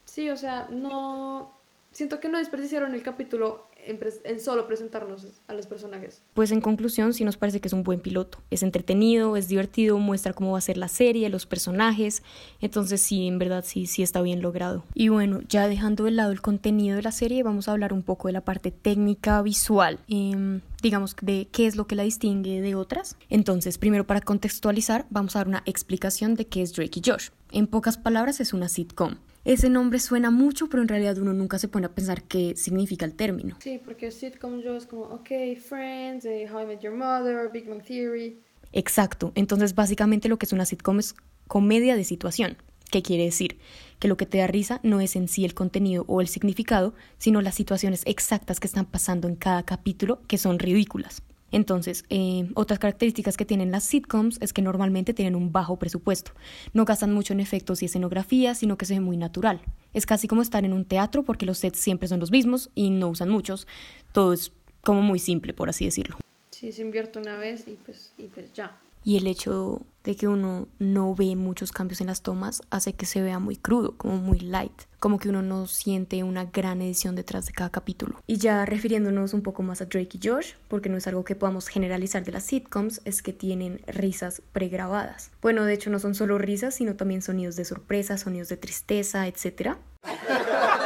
Sí, 0.06 0.30
o 0.30 0.38
sea, 0.38 0.68
no... 0.70 1.52
Siento 1.92 2.20
que 2.20 2.30
no 2.30 2.38
desperdiciaron 2.38 2.94
el 2.94 3.02
capítulo 3.02 3.68
en, 3.88 4.40
solo 4.40 4.68
presentarnos 4.68 5.28
a 5.48 5.54
los 5.54 5.68
personajes. 5.68 6.22
Pues 6.34 6.52
en 6.52 6.62
conclusión, 6.62 7.14
sí 7.14 7.24
nos 7.24 7.38
parece 7.38 7.60
que 7.60 7.68
es 7.68 7.74
un 7.74 7.84
buen 7.84 8.00
piloto. 8.00 8.40
Es 8.52 8.64
entretenido, 8.64 9.38
es 9.38 9.48
divertido, 9.48 9.98
muestra 9.98 10.34
cómo 10.34 10.52
va 10.52 10.58
a 10.58 10.62
ser 10.62 10.78
la 10.78 10.88
serie, 10.88 11.30
los 11.30 11.46
personajes. 11.46 12.24
Entonces 12.62 13.02
sí, 13.02 13.28
en 13.28 13.40
verdad 13.40 13.64
sí, 13.66 13.86
sí 13.86 14.04
está 14.04 14.22
bien 14.22 14.42
logrado. 14.42 14.84
Y 14.94 15.10
bueno, 15.10 15.42
ya 15.48 15.68
dejando 15.68 16.04
de 16.04 16.12
lado 16.12 16.32
el 16.32 16.42
contenido 16.42 16.96
de 16.96 17.04
la 17.04 17.12
serie, 17.12 17.44
vamos 17.44 17.68
a 17.68 17.72
hablar 17.72 17.94
un 17.94 18.04
poco 18.04 18.28
de 18.28 18.34
la 18.34 18.42
parte 18.42 18.72
técnica 18.72 19.42
visual. 19.42 20.00
Em, 20.08 20.62
digamos, 20.82 21.16
de 21.22 21.48
qué 21.52 21.68
es 21.68 21.76
lo 21.76 21.88
que 21.88 21.96
la 21.96 22.04
distingue 22.04 22.62
de 22.62 22.76
otras. 22.76 23.18
Entonces, 23.30 23.78
primero 23.78 24.06
para 24.06 24.22
contextualizar, 24.22 25.06
vamos 25.10 25.36
a 25.36 25.40
dar 25.40 25.48
una 25.48 25.64
explicación 25.66 26.36
de 26.36 26.48
qué 26.48 26.62
es 26.62 26.74
Drake 26.74 27.00
y 27.00 27.10
Josh. 27.10 27.30
En 27.52 27.68
pocas 27.68 27.98
palabras, 27.98 28.40
es 28.40 28.54
una 28.54 28.70
sitcom. 28.70 29.16
Ese 29.48 29.70
nombre 29.70 29.98
suena 30.00 30.30
mucho, 30.30 30.68
pero 30.68 30.84
en 30.84 30.90
realidad 30.90 31.18
uno 31.20 31.32
nunca 31.32 31.58
se 31.58 31.70
pone 31.70 31.86
a 31.86 31.96
pensar 31.96 32.24
qué 32.24 32.58
significa 32.58 33.06
el 33.06 33.14
término. 33.14 33.56
Sí, 33.62 33.80
porque 33.82 34.12
sitcom 34.12 34.60
yo 34.60 34.76
es 34.76 34.86
como, 34.88 35.04
ok, 35.04 35.30
Friends, 35.58 36.26
eh, 36.26 36.50
How 36.52 36.64
I 36.64 36.66
Met 36.66 36.82
Your 36.82 36.94
Mother, 36.94 37.50
Big 37.50 37.66
Bang 37.66 37.82
Theory. 37.82 38.42
Exacto, 38.74 39.32
entonces 39.36 39.74
básicamente 39.74 40.28
lo 40.28 40.38
que 40.38 40.48
es 40.48 40.52
una 40.52 40.66
sitcom 40.66 41.00
es 41.00 41.16
comedia 41.48 41.96
de 41.96 42.04
situación. 42.04 42.58
¿Qué 42.92 43.02
quiere 43.02 43.24
decir? 43.24 43.58
Que 44.00 44.10
lo 44.10 44.18
que 44.18 44.26
te 44.26 44.40
da 44.40 44.48
risa 44.48 44.82
no 44.84 45.00
es 45.00 45.16
en 45.16 45.30
sí 45.30 45.46
el 45.46 45.54
contenido 45.54 46.04
o 46.10 46.20
el 46.20 46.28
significado, 46.28 46.94
sino 47.18 47.42
las 47.42 47.56
situaciones 47.56 48.02
exactas 48.06 48.60
que 48.60 48.68
están 48.68 48.86
pasando 48.86 49.30
en 49.30 49.38
cada 49.38 49.64
capítulo 49.64 50.20
que 50.28 50.38
son 50.38 50.60
ridículas. 50.60 51.22
Entonces, 51.52 52.04
eh, 52.10 52.50
otras 52.56 52.80
características 52.80 53.38
que 53.38 53.46
tienen 53.46 53.72
las 53.72 53.84
sitcoms 53.84 54.38
es 54.42 54.54
que 54.54 54.62
normalmente 54.62 55.14
tienen 55.14 55.36
un 55.36 55.52
bajo 55.52 55.78
presupuesto. 55.78 56.32
No 56.74 56.86
gastan 56.86 57.14
mucho 57.14 57.34
en 57.34 57.40
efectos 57.40 57.82
y 57.82 57.86
escenografía, 57.86 58.54
sino 58.56 58.78
que 58.78 58.86
se 58.86 58.96
ve 58.96 59.00
muy 59.00 59.18
natural. 59.18 59.62
Es 59.94 60.06
casi 60.06 60.28
como 60.28 60.42
estar 60.42 60.66
en 60.66 60.74
un 60.74 60.86
teatro 60.86 61.24
porque 61.24 61.46
los 61.46 61.60
sets 61.60 61.80
siempre 61.80 62.08
son 62.08 62.20
los 62.20 62.32
mismos 62.32 62.70
y 62.76 62.90
no 62.90 63.10
usan 63.10 63.30
muchos. 63.30 63.68
Todo 64.12 64.34
es 64.34 64.52
como 64.82 65.02
muy 65.02 65.20
simple, 65.20 65.54
por 65.54 65.70
así 65.70 65.86
decirlo. 65.86 66.18
Sí, 66.52 66.72
se 66.72 66.82
invierte 66.82 67.20
una 67.20 67.38
vez 67.38 67.68
y 67.68 67.78
pues, 67.86 68.14
y 68.18 68.24
pues 68.24 68.52
ya 68.54 68.78
y 69.04 69.18
el 69.18 69.28
hecho 69.28 69.82
de 70.08 70.16
que 70.16 70.30
uno 70.30 70.70
no 70.80 71.14
ve 71.16 71.36
muchos 71.36 71.74
cambios 71.74 72.00
en 72.00 72.08
las 72.08 72.22
tomas 72.22 72.62
hace 72.70 72.94
que 72.94 73.06
se 73.06 73.22
vea 73.22 73.40
muy 73.40 73.58
crudo, 73.58 73.98
como 73.98 74.16
muy 74.16 74.40
light, 74.40 74.84
como 75.00 75.20
que 75.20 75.28
uno 75.28 75.42
no 75.42 75.68
siente 75.68 76.24
una 76.24 76.46
gran 76.46 76.82
edición 76.82 77.14
detrás 77.16 77.46
de 77.46 77.52
cada 77.52 77.72
capítulo. 77.72 78.22
Y 78.26 78.38
ya 78.38 78.66
refiriéndonos 78.66 79.34
un 79.34 79.42
poco 79.42 79.64
más 79.64 79.82
a 79.82 79.86
Drake 79.86 80.18
y 80.18 80.26
Josh, 80.26 80.54
porque 80.70 80.88
no 80.88 80.96
es 80.96 81.08
algo 81.08 81.26
que 81.26 81.36
podamos 81.36 81.68
generalizar 81.68 82.24
de 82.24 82.32
las 82.32 82.44
sitcoms, 82.44 83.02
es 83.04 83.22
que 83.22 83.34
tienen 83.34 83.82
risas 83.86 84.42
pregrabadas. 84.54 85.32
Bueno, 85.42 85.66
de 85.66 85.74
hecho 85.74 85.90
no 85.90 86.00
son 86.00 86.16
solo 86.16 86.38
risas, 86.38 86.76
sino 86.76 86.96
también 86.96 87.22
sonidos 87.22 87.58
de 87.58 87.66
sorpresa, 87.66 88.18
sonidos 88.18 88.48
de 88.48 88.56
tristeza, 88.56 89.28
etc. 89.28 89.76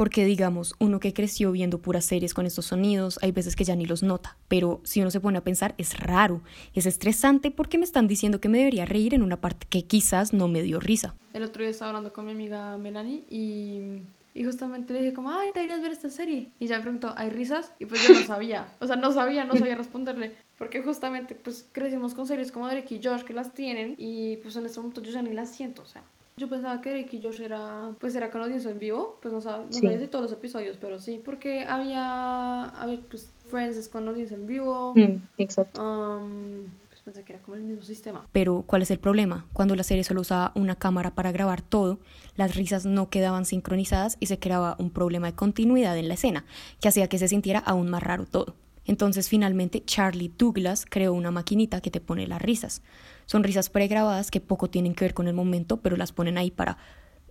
Porque 0.00 0.24
digamos, 0.24 0.74
uno 0.78 0.98
que 0.98 1.12
creció 1.12 1.52
viendo 1.52 1.76
puras 1.76 2.06
series 2.06 2.32
con 2.32 2.46
estos 2.46 2.64
sonidos, 2.64 3.18
hay 3.20 3.32
veces 3.32 3.54
que 3.54 3.64
ya 3.64 3.76
ni 3.76 3.84
los 3.84 4.02
nota, 4.02 4.38
pero 4.48 4.80
si 4.82 5.02
uno 5.02 5.10
se 5.10 5.20
pone 5.20 5.36
a 5.36 5.44
pensar, 5.44 5.74
es 5.76 6.00
raro, 6.00 6.40
es 6.72 6.86
estresante 6.86 7.50
porque 7.50 7.76
me 7.76 7.84
están 7.84 8.08
diciendo 8.08 8.40
que 8.40 8.48
me 8.48 8.56
debería 8.56 8.86
reír 8.86 9.12
en 9.12 9.22
una 9.22 9.42
parte 9.42 9.66
que 9.68 9.82
quizás 9.82 10.32
no 10.32 10.48
me 10.48 10.62
dio 10.62 10.80
risa. 10.80 11.14
El 11.34 11.42
otro 11.42 11.60
día 11.60 11.70
estaba 11.70 11.90
hablando 11.90 12.14
con 12.14 12.24
mi 12.24 12.32
amiga 12.32 12.78
Melanie 12.78 13.24
y 13.28 14.00
y 14.32 14.44
justamente 14.44 14.94
le 14.94 15.00
dije 15.00 15.12
como, 15.12 15.32
ay, 15.32 15.50
deberías 15.54 15.82
ver 15.82 15.92
esta 15.92 16.08
serie. 16.08 16.50
Y 16.58 16.66
ya 16.66 16.76
me 16.76 16.82
preguntó, 16.82 17.12
¿hay 17.16 17.28
risas? 17.28 17.72
Y 17.78 17.84
pues 17.84 18.06
yo 18.06 18.14
no 18.14 18.24
sabía. 18.24 18.72
O 18.78 18.86
sea, 18.86 18.96
no 18.96 19.12
sabía, 19.12 19.44
no 19.44 19.54
sabía 19.54 19.74
responderle. 19.74 20.34
Porque 20.56 20.82
justamente 20.82 21.34
pues 21.34 21.68
crecimos 21.72 22.14
con 22.14 22.26
series 22.26 22.52
como 22.52 22.68
Derek 22.68 22.90
y 22.92 23.00
Josh 23.02 23.22
que 23.22 23.34
las 23.34 23.52
tienen. 23.52 23.96
Y 23.98 24.36
pues 24.36 24.56
en 24.56 24.64
este 24.64 24.78
momento 24.78 25.02
yo 25.02 25.10
ya 25.10 25.20
ni 25.20 25.34
las 25.34 25.50
siento. 25.50 25.82
O 25.82 25.86
sea, 25.86 26.02
yo 26.40 26.48
pensaba 26.48 26.80
que 26.80 26.94
Ricky 26.94 27.20
Josh 27.22 27.42
era, 27.42 27.92
pues 28.00 28.14
era 28.14 28.30
con 28.30 28.40
audiencia 28.40 28.70
en 28.70 28.78
vivo, 28.78 29.18
pues 29.20 29.32
no, 29.32 29.42
sabía, 29.42 29.66
no 29.66 29.72
sabía 29.72 29.98
si 30.00 30.06
todos 30.06 30.22
los 30.22 30.32
episodios, 30.32 30.78
pero 30.80 30.98
sí, 30.98 31.20
porque 31.22 31.64
había, 31.64 32.64
había 32.64 32.98
pues 33.10 33.30
Friends 33.48 33.88
con 33.88 34.08
audiencia 34.08 34.36
en 34.36 34.46
vivo. 34.46 34.94
Mm, 34.96 35.16
exacto. 35.36 35.82
Um, 35.82 36.64
pensé 37.04 37.24
que 37.24 37.34
era 37.34 37.42
como 37.42 37.56
el 37.56 37.62
mismo 37.62 37.82
sistema. 37.82 38.26
Pero, 38.32 38.64
¿cuál 38.66 38.82
es 38.82 38.90
el 38.90 38.98
problema? 38.98 39.46
Cuando 39.52 39.76
la 39.76 39.82
serie 39.82 40.02
solo 40.02 40.22
usaba 40.22 40.52
una 40.54 40.76
cámara 40.76 41.14
para 41.14 41.30
grabar 41.30 41.60
todo, 41.60 41.98
las 42.36 42.54
risas 42.56 42.86
no 42.86 43.10
quedaban 43.10 43.44
sincronizadas 43.44 44.16
y 44.18 44.26
se 44.26 44.38
creaba 44.38 44.76
un 44.78 44.90
problema 44.90 45.26
de 45.26 45.34
continuidad 45.34 45.98
en 45.98 46.08
la 46.08 46.14
escena, 46.14 46.46
que 46.80 46.88
hacía 46.88 47.08
que 47.08 47.18
se 47.18 47.28
sintiera 47.28 47.58
aún 47.58 47.90
más 47.90 48.02
raro 48.02 48.24
todo. 48.24 48.54
Entonces, 48.86 49.28
finalmente, 49.28 49.84
Charlie 49.84 50.32
Douglas 50.36 50.86
creó 50.88 51.12
una 51.12 51.30
maquinita 51.30 51.80
que 51.80 51.90
te 51.90 52.00
pone 52.00 52.26
las 52.26 52.40
risas. 52.40 52.82
Son 53.30 53.44
risas 53.44 53.70
pregrabadas 53.70 54.32
que 54.32 54.40
poco 54.40 54.70
tienen 54.70 54.92
que 54.92 55.04
ver 55.04 55.14
con 55.14 55.28
el 55.28 55.34
momento, 55.34 55.76
pero 55.76 55.96
las 55.96 56.10
ponen 56.10 56.36
ahí 56.36 56.50
para, 56.50 56.78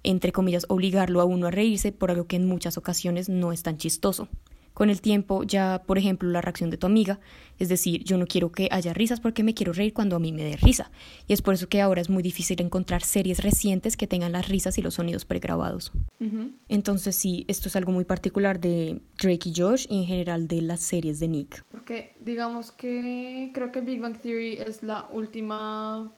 entre 0.02 0.32
comillas, 0.32 0.66
obligarlo 0.70 1.20
a 1.20 1.26
uno 1.26 1.48
a 1.48 1.52
reírse 1.52 1.92
por 1.92 2.10
algo 2.10 2.26
que 2.26 2.38
en 2.38 2.48
muchas 2.48 2.78
ocasiones 2.78 3.28
no 3.28 3.52
es 3.52 3.64
tan 3.64 3.76
chistoso. 3.76 4.30
Con 4.80 4.90
el 4.90 5.02
tiempo, 5.02 5.44
ya, 5.44 5.84
por 5.86 5.98
ejemplo, 5.98 6.30
la 6.30 6.40
reacción 6.40 6.70
de 6.70 6.78
tu 6.78 6.88
amiga, 6.88 7.20
es 7.58 7.68
decir, 7.68 8.02
yo 8.06 8.18
no 8.18 8.26
quiero 8.28 8.54
que 8.54 8.70
haya 8.72 8.94
risas 8.94 9.20
porque 9.20 9.44
me 9.44 9.54
quiero 9.54 9.74
reír 9.74 9.92
cuando 9.92 10.16
a 10.16 10.20
mí 10.20 10.32
me 10.32 10.42
dé 10.42 10.56
risa. 10.56 10.90
Y 11.28 11.34
es 11.34 11.42
por 11.42 11.54
eso 11.54 11.68
que 11.68 11.82
ahora 11.82 12.00
es 12.00 12.10
muy 12.10 12.24
difícil 12.24 12.62
encontrar 12.62 13.04
series 13.04 13.44
recientes 13.44 13.98
que 13.98 14.08
tengan 14.08 14.32
las 14.32 14.48
risas 14.48 14.78
y 14.78 14.82
los 14.82 14.94
sonidos 14.94 15.26
pregrabados. 15.26 15.92
Entonces, 16.70 17.18
sí, 17.18 17.44
esto 17.50 17.68
es 17.68 17.76
algo 17.76 17.92
muy 17.92 18.06
particular 18.06 18.62
de 18.62 19.02
Drake 19.22 19.50
y 19.50 19.54
Josh 19.54 19.86
y 19.90 19.98
en 19.98 20.06
general 20.06 20.48
de 20.48 20.62
las 20.62 20.80
series 20.80 21.20
de 21.20 21.28
Nick. 21.28 21.66
Porque 21.70 22.16
digamos 22.22 22.72
que 22.72 23.52
creo 23.54 23.74
que 23.74 23.82
Big 23.82 24.00
Bang 24.00 24.18
Theory 24.18 24.60
es 24.66 24.82
la 24.82 25.10
última 25.12 26.10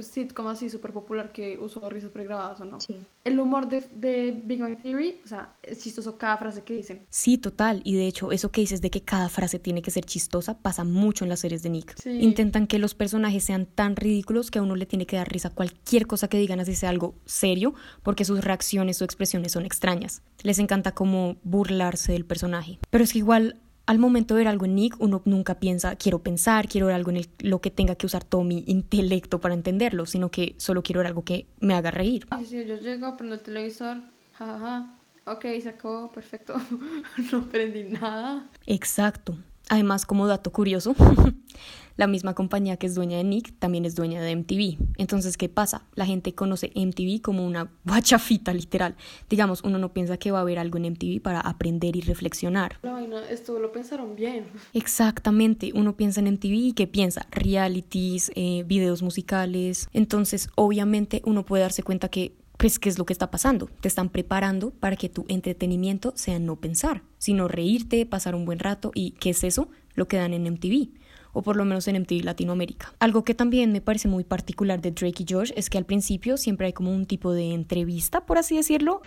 pues 0.00 0.12
sitcom 0.12 0.46
así 0.46 0.70
súper 0.70 0.92
popular 0.92 1.30
que 1.30 1.58
usó 1.58 1.88
risas 1.90 2.10
pregrabadas 2.10 2.58
o 2.62 2.64
no. 2.64 2.80
Sí. 2.80 2.96
El 3.22 3.38
humor 3.38 3.68
de, 3.68 3.84
de 3.94 4.40
Big 4.44 4.58
Bang 4.58 4.80
Theory, 4.80 5.20
o 5.22 5.28
sea, 5.28 5.54
es 5.62 5.82
chistoso 5.82 6.16
cada 6.16 6.38
frase 6.38 6.62
que 6.62 6.74
dicen. 6.74 7.04
Sí, 7.10 7.36
total. 7.36 7.82
Y 7.84 7.96
de 7.96 8.06
hecho, 8.06 8.32
eso 8.32 8.50
que 8.50 8.62
dices 8.62 8.80
de 8.80 8.88
que 8.88 9.02
cada 9.02 9.28
frase 9.28 9.58
tiene 9.58 9.82
que 9.82 9.90
ser 9.90 10.06
chistosa 10.06 10.58
pasa 10.58 10.84
mucho 10.84 11.26
en 11.26 11.28
las 11.28 11.40
series 11.40 11.62
de 11.62 11.68
Nick. 11.68 11.94
Sí. 12.00 12.10
Intentan 12.12 12.66
que 12.66 12.78
los 12.78 12.94
personajes 12.94 13.44
sean 13.44 13.66
tan 13.66 13.94
ridículos 13.94 14.50
que 14.50 14.58
a 14.58 14.62
uno 14.62 14.74
le 14.74 14.86
tiene 14.86 15.04
que 15.04 15.16
dar 15.16 15.30
risa 15.30 15.50
cualquier 15.50 16.06
cosa 16.06 16.28
que 16.28 16.38
digan, 16.38 16.60
así 16.60 16.74
sea 16.74 16.88
algo 16.88 17.14
serio, 17.26 17.74
porque 18.02 18.24
sus 18.24 18.42
reacciones 18.42 19.02
o 19.02 19.04
expresiones 19.04 19.52
son 19.52 19.66
extrañas. 19.66 20.22
Les 20.42 20.58
encanta 20.58 20.92
como 20.92 21.36
burlarse 21.42 22.12
del 22.12 22.24
personaje. 22.24 22.78
Pero 22.88 23.04
es 23.04 23.12
que 23.12 23.18
igual 23.18 23.60
al 23.90 23.98
momento 23.98 24.36
de 24.36 24.42
ver 24.42 24.46
algo 24.48 24.66
en 24.66 24.76
Nick, 24.76 24.94
uno 25.00 25.20
nunca 25.24 25.58
piensa, 25.58 25.96
quiero 25.96 26.20
pensar, 26.20 26.68
quiero 26.68 26.86
ver 26.86 26.94
algo 26.94 27.10
en 27.10 27.16
el- 27.16 27.28
lo 27.40 27.60
que 27.60 27.72
tenga 27.72 27.96
que 27.96 28.06
usar 28.06 28.22
todo 28.22 28.44
mi 28.44 28.62
intelecto 28.68 29.40
para 29.40 29.52
entenderlo, 29.52 30.06
sino 30.06 30.30
que 30.30 30.54
solo 30.58 30.84
quiero 30.84 31.00
ver 31.00 31.08
algo 31.08 31.24
que 31.24 31.48
me 31.58 31.74
haga 31.74 31.90
reír. 31.90 32.24
Sí, 32.38 32.44
sí, 32.46 32.64
yo 32.66 32.76
llego, 32.76 33.16
prendo 33.16 33.34
el 33.34 33.40
televisor, 33.42 33.96
jajaja, 34.34 34.94
ok, 35.26 35.44
se 35.60 35.70
acabó, 35.70 36.12
perfecto, 36.12 36.54
no 37.32 37.38
aprendí 37.38 37.82
nada. 37.82 38.48
Exacto. 38.64 39.36
Además, 39.70 40.04
como 40.04 40.26
dato 40.26 40.50
curioso, 40.50 40.96
la 41.96 42.08
misma 42.08 42.34
compañía 42.34 42.76
que 42.76 42.88
es 42.88 42.96
dueña 42.96 43.18
de 43.18 43.22
Nick 43.22 43.56
también 43.60 43.84
es 43.84 43.94
dueña 43.94 44.20
de 44.20 44.34
MTV. 44.34 44.78
Entonces, 44.98 45.36
¿qué 45.36 45.48
pasa? 45.48 45.86
La 45.94 46.06
gente 46.06 46.34
conoce 46.34 46.72
MTV 46.74 47.22
como 47.22 47.46
una 47.46 47.70
guachafita 47.84 48.52
literal. 48.52 48.96
Digamos, 49.28 49.62
uno 49.62 49.78
no 49.78 49.92
piensa 49.92 50.16
que 50.16 50.32
va 50.32 50.38
a 50.38 50.40
haber 50.40 50.58
algo 50.58 50.76
en 50.78 50.90
MTV 50.90 51.22
para 51.22 51.38
aprender 51.38 51.94
y 51.94 52.00
reflexionar. 52.00 52.78
La 52.82 52.90
vaina, 52.90 53.22
esto 53.30 53.60
lo 53.60 53.70
pensaron 53.70 54.16
bien. 54.16 54.46
Exactamente, 54.74 55.70
uno 55.72 55.96
piensa 55.96 56.18
en 56.18 56.32
MTV 56.32 56.52
y 56.52 56.72
¿qué 56.72 56.88
piensa? 56.88 57.28
Realities, 57.30 58.32
eh, 58.34 58.64
videos 58.66 59.02
musicales. 59.02 59.88
Entonces, 59.92 60.48
obviamente, 60.56 61.22
uno 61.24 61.46
puede 61.46 61.62
darse 61.62 61.84
cuenta 61.84 62.08
que, 62.08 62.34
pues, 62.60 62.78
¿qué 62.78 62.90
es 62.90 62.98
lo 62.98 63.06
que 63.06 63.14
está 63.14 63.30
pasando? 63.30 63.70
Te 63.80 63.88
están 63.88 64.10
preparando 64.10 64.70
para 64.70 64.94
que 64.94 65.08
tu 65.08 65.24
entretenimiento 65.28 66.12
sea 66.14 66.38
no 66.38 66.56
pensar, 66.56 67.02
sino 67.16 67.48
reírte, 67.48 68.04
pasar 68.04 68.34
un 68.34 68.44
buen 68.44 68.58
rato 68.58 68.92
y 68.94 69.12
¿qué 69.12 69.30
es 69.30 69.44
eso? 69.44 69.68
Lo 69.94 70.06
que 70.06 70.18
dan 70.18 70.34
en 70.34 70.42
MTV 70.42 70.90
o 71.32 71.40
por 71.40 71.56
lo 71.56 71.64
menos 71.64 71.88
en 71.88 71.96
MTV 72.02 72.22
Latinoamérica. 72.22 72.92
Algo 72.98 73.24
que 73.24 73.34
también 73.34 73.72
me 73.72 73.80
parece 73.80 74.08
muy 74.08 74.24
particular 74.24 74.82
de 74.82 74.90
Drake 74.90 75.24
y 75.26 75.32
Josh 75.32 75.52
es 75.56 75.70
que 75.70 75.78
al 75.78 75.86
principio 75.86 76.36
siempre 76.36 76.66
hay 76.66 76.74
como 76.74 76.92
un 76.94 77.06
tipo 77.06 77.32
de 77.32 77.54
entrevista, 77.54 78.26
por 78.26 78.36
así 78.36 78.56
decirlo. 78.56 79.00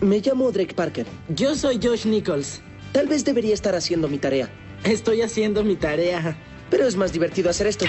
Me 0.00 0.20
llamo 0.20 0.52
Drake 0.52 0.74
Parker. 0.74 1.06
Yo 1.34 1.56
soy 1.56 1.80
Josh 1.82 2.06
Nichols. 2.06 2.60
Tal 2.92 3.08
vez 3.08 3.24
debería 3.24 3.54
estar 3.54 3.74
haciendo 3.74 4.06
mi 4.06 4.18
tarea. 4.18 4.48
Estoy 4.84 5.22
haciendo 5.22 5.64
mi 5.64 5.74
tarea. 5.74 6.36
Pero 6.70 6.86
es 6.86 6.94
más 6.94 7.12
divertido 7.12 7.50
hacer 7.50 7.66
esto. 7.66 7.86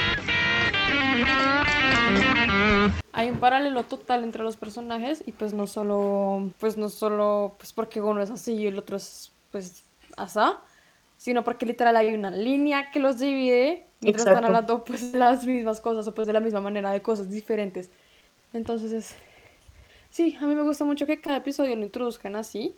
Hay 3.13 3.29
un 3.29 3.39
paralelo 3.39 3.83
total 3.83 4.23
entre 4.23 4.43
los 4.43 4.57
personajes 4.57 5.23
y 5.25 5.31
pues 5.31 5.53
no 5.53 5.67
solo, 5.67 6.49
pues 6.59 6.77
no 6.77 6.89
solo, 6.89 7.55
pues 7.57 7.73
porque 7.73 8.01
uno 8.01 8.21
es 8.21 8.29
así 8.31 8.53
y 8.53 8.67
el 8.67 8.77
otro 8.79 8.97
es 8.97 9.31
pues 9.51 9.83
asá, 10.17 10.59
sino 11.17 11.43
porque 11.43 11.65
literal 11.65 11.95
hay 11.97 12.13
una 12.13 12.31
línea 12.31 12.89
que 12.91 12.99
los 12.99 13.19
divide 13.19 13.85
mientras 13.99 14.21
están 14.25 14.43
Exacto. 14.43 14.47
hablando 14.47 14.83
pues 14.85 15.13
las 15.13 15.45
mismas 15.45 15.81
cosas 15.81 16.07
o 16.07 16.13
pues 16.13 16.25
de 16.27 16.33
la 16.33 16.39
misma 16.39 16.61
manera 16.61 16.91
de 16.91 17.01
cosas 17.01 17.29
diferentes. 17.29 17.89
Entonces 18.53 18.91
es, 18.91 19.15
sí, 20.09 20.37
a 20.41 20.45
mí 20.45 20.55
me 20.55 20.63
gusta 20.63 20.85
mucho 20.85 21.05
que 21.05 21.19
cada 21.19 21.37
episodio 21.37 21.75
lo 21.75 21.83
introduzcan 21.83 22.35
así, 22.35 22.75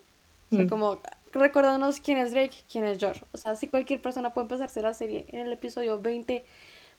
o 0.51 0.55
sea, 0.55 0.65
Mm. 0.65 0.69
como 0.69 0.99
recordándonos 1.31 1.99
quién 1.99 2.17
es 2.19 2.31
Drake, 2.31 2.57
quién 2.71 2.85
es 2.85 3.03
Josh. 3.03 3.21
O 3.31 3.37
sea, 3.37 3.55
si 3.55 3.67
cualquier 3.67 4.01
persona 4.01 4.33
puede 4.33 4.45
empezarse 4.45 4.81
la 4.81 4.93
serie 4.93 5.25
en 5.29 5.39
el 5.47 5.53
episodio 5.53 5.99
20 5.99 6.45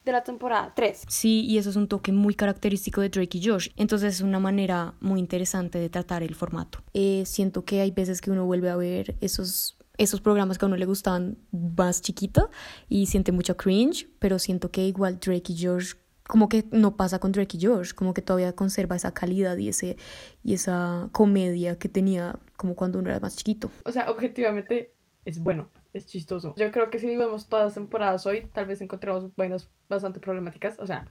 de 0.04 0.12
la 0.12 0.22
temporada 0.22 0.72
3. 0.74 1.04
Sí, 1.08 1.44
y 1.46 1.58
eso 1.58 1.70
es 1.70 1.76
un 1.76 1.88
toque 1.88 2.12
muy 2.12 2.34
característico 2.34 3.00
de 3.00 3.08
Drake 3.08 3.38
y 3.38 3.46
Josh. 3.46 3.70
Entonces 3.76 4.16
es 4.16 4.20
una 4.20 4.38
manera 4.38 4.94
muy 5.00 5.18
interesante 5.18 5.78
de 5.78 5.88
tratar 5.88 6.22
el 6.22 6.34
formato. 6.34 6.80
Eh, 6.92 7.24
siento 7.26 7.64
que 7.64 7.80
hay 7.80 7.90
veces 7.90 8.20
que 8.20 8.30
uno 8.30 8.44
vuelve 8.44 8.70
a 8.70 8.76
ver 8.76 9.16
esos, 9.20 9.78
esos 9.96 10.20
programas 10.20 10.58
que 10.58 10.64
a 10.66 10.68
uno 10.68 10.76
le 10.76 10.86
gustaban 10.86 11.38
más 11.52 12.02
chiquito 12.02 12.50
y 12.88 13.06
siente 13.06 13.32
mucho 13.32 13.56
cringe, 13.56 14.08
pero 14.18 14.38
siento 14.38 14.70
que 14.70 14.86
igual 14.86 15.18
Drake 15.18 15.52
y 15.52 15.64
Josh 15.64 15.94
como 16.26 16.48
que 16.48 16.64
no 16.70 16.96
pasa 16.96 17.18
con 17.18 17.32
Drake 17.32 17.58
y 17.58 17.66
Josh, 17.66 17.92
como 17.92 18.14
que 18.14 18.22
todavía 18.22 18.54
conserva 18.54 18.96
esa 18.96 19.12
calidad 19.12 19.58
y 19.58 19.68
ese 19.68 19.98
y 20.42 20.54
esa 20.54 21.10
comedia 21.12 21.78
que 21.78 21.90
tenía 21.90 22.38
como 22.56 22.74
cuando 22.74 22.98
uno 22.98 23.10
era 23.10 23.20
más 23.20 23.36
chiquito. 23.36 23.70
O 23.84 23.92
sea, 23.92 24.10
objetivamente 24.10 24.94
es 25.26 25.38
bueno, 25.38 25.68
es 25.94 26.06
chistoso. 26.06 26.54
Yo 26.56 26.70
creo 26.70 26.90
que 26.90 26.98
si 26.98 27.06
vemos 27.16 27.48
todas 27.48 27.66
las 27.66 27.74
temporadas 27.74 28.26
hoy, 28.26 28.46
tal 28.52 28.66
vez 28.66 28.80
encontremos 28.80 29.34
vainas 29.36 29.70
bastante 29.88 30.20
problemáticas. 30.20 30.78
O 30.78 30.86
sea, 30.86 31.06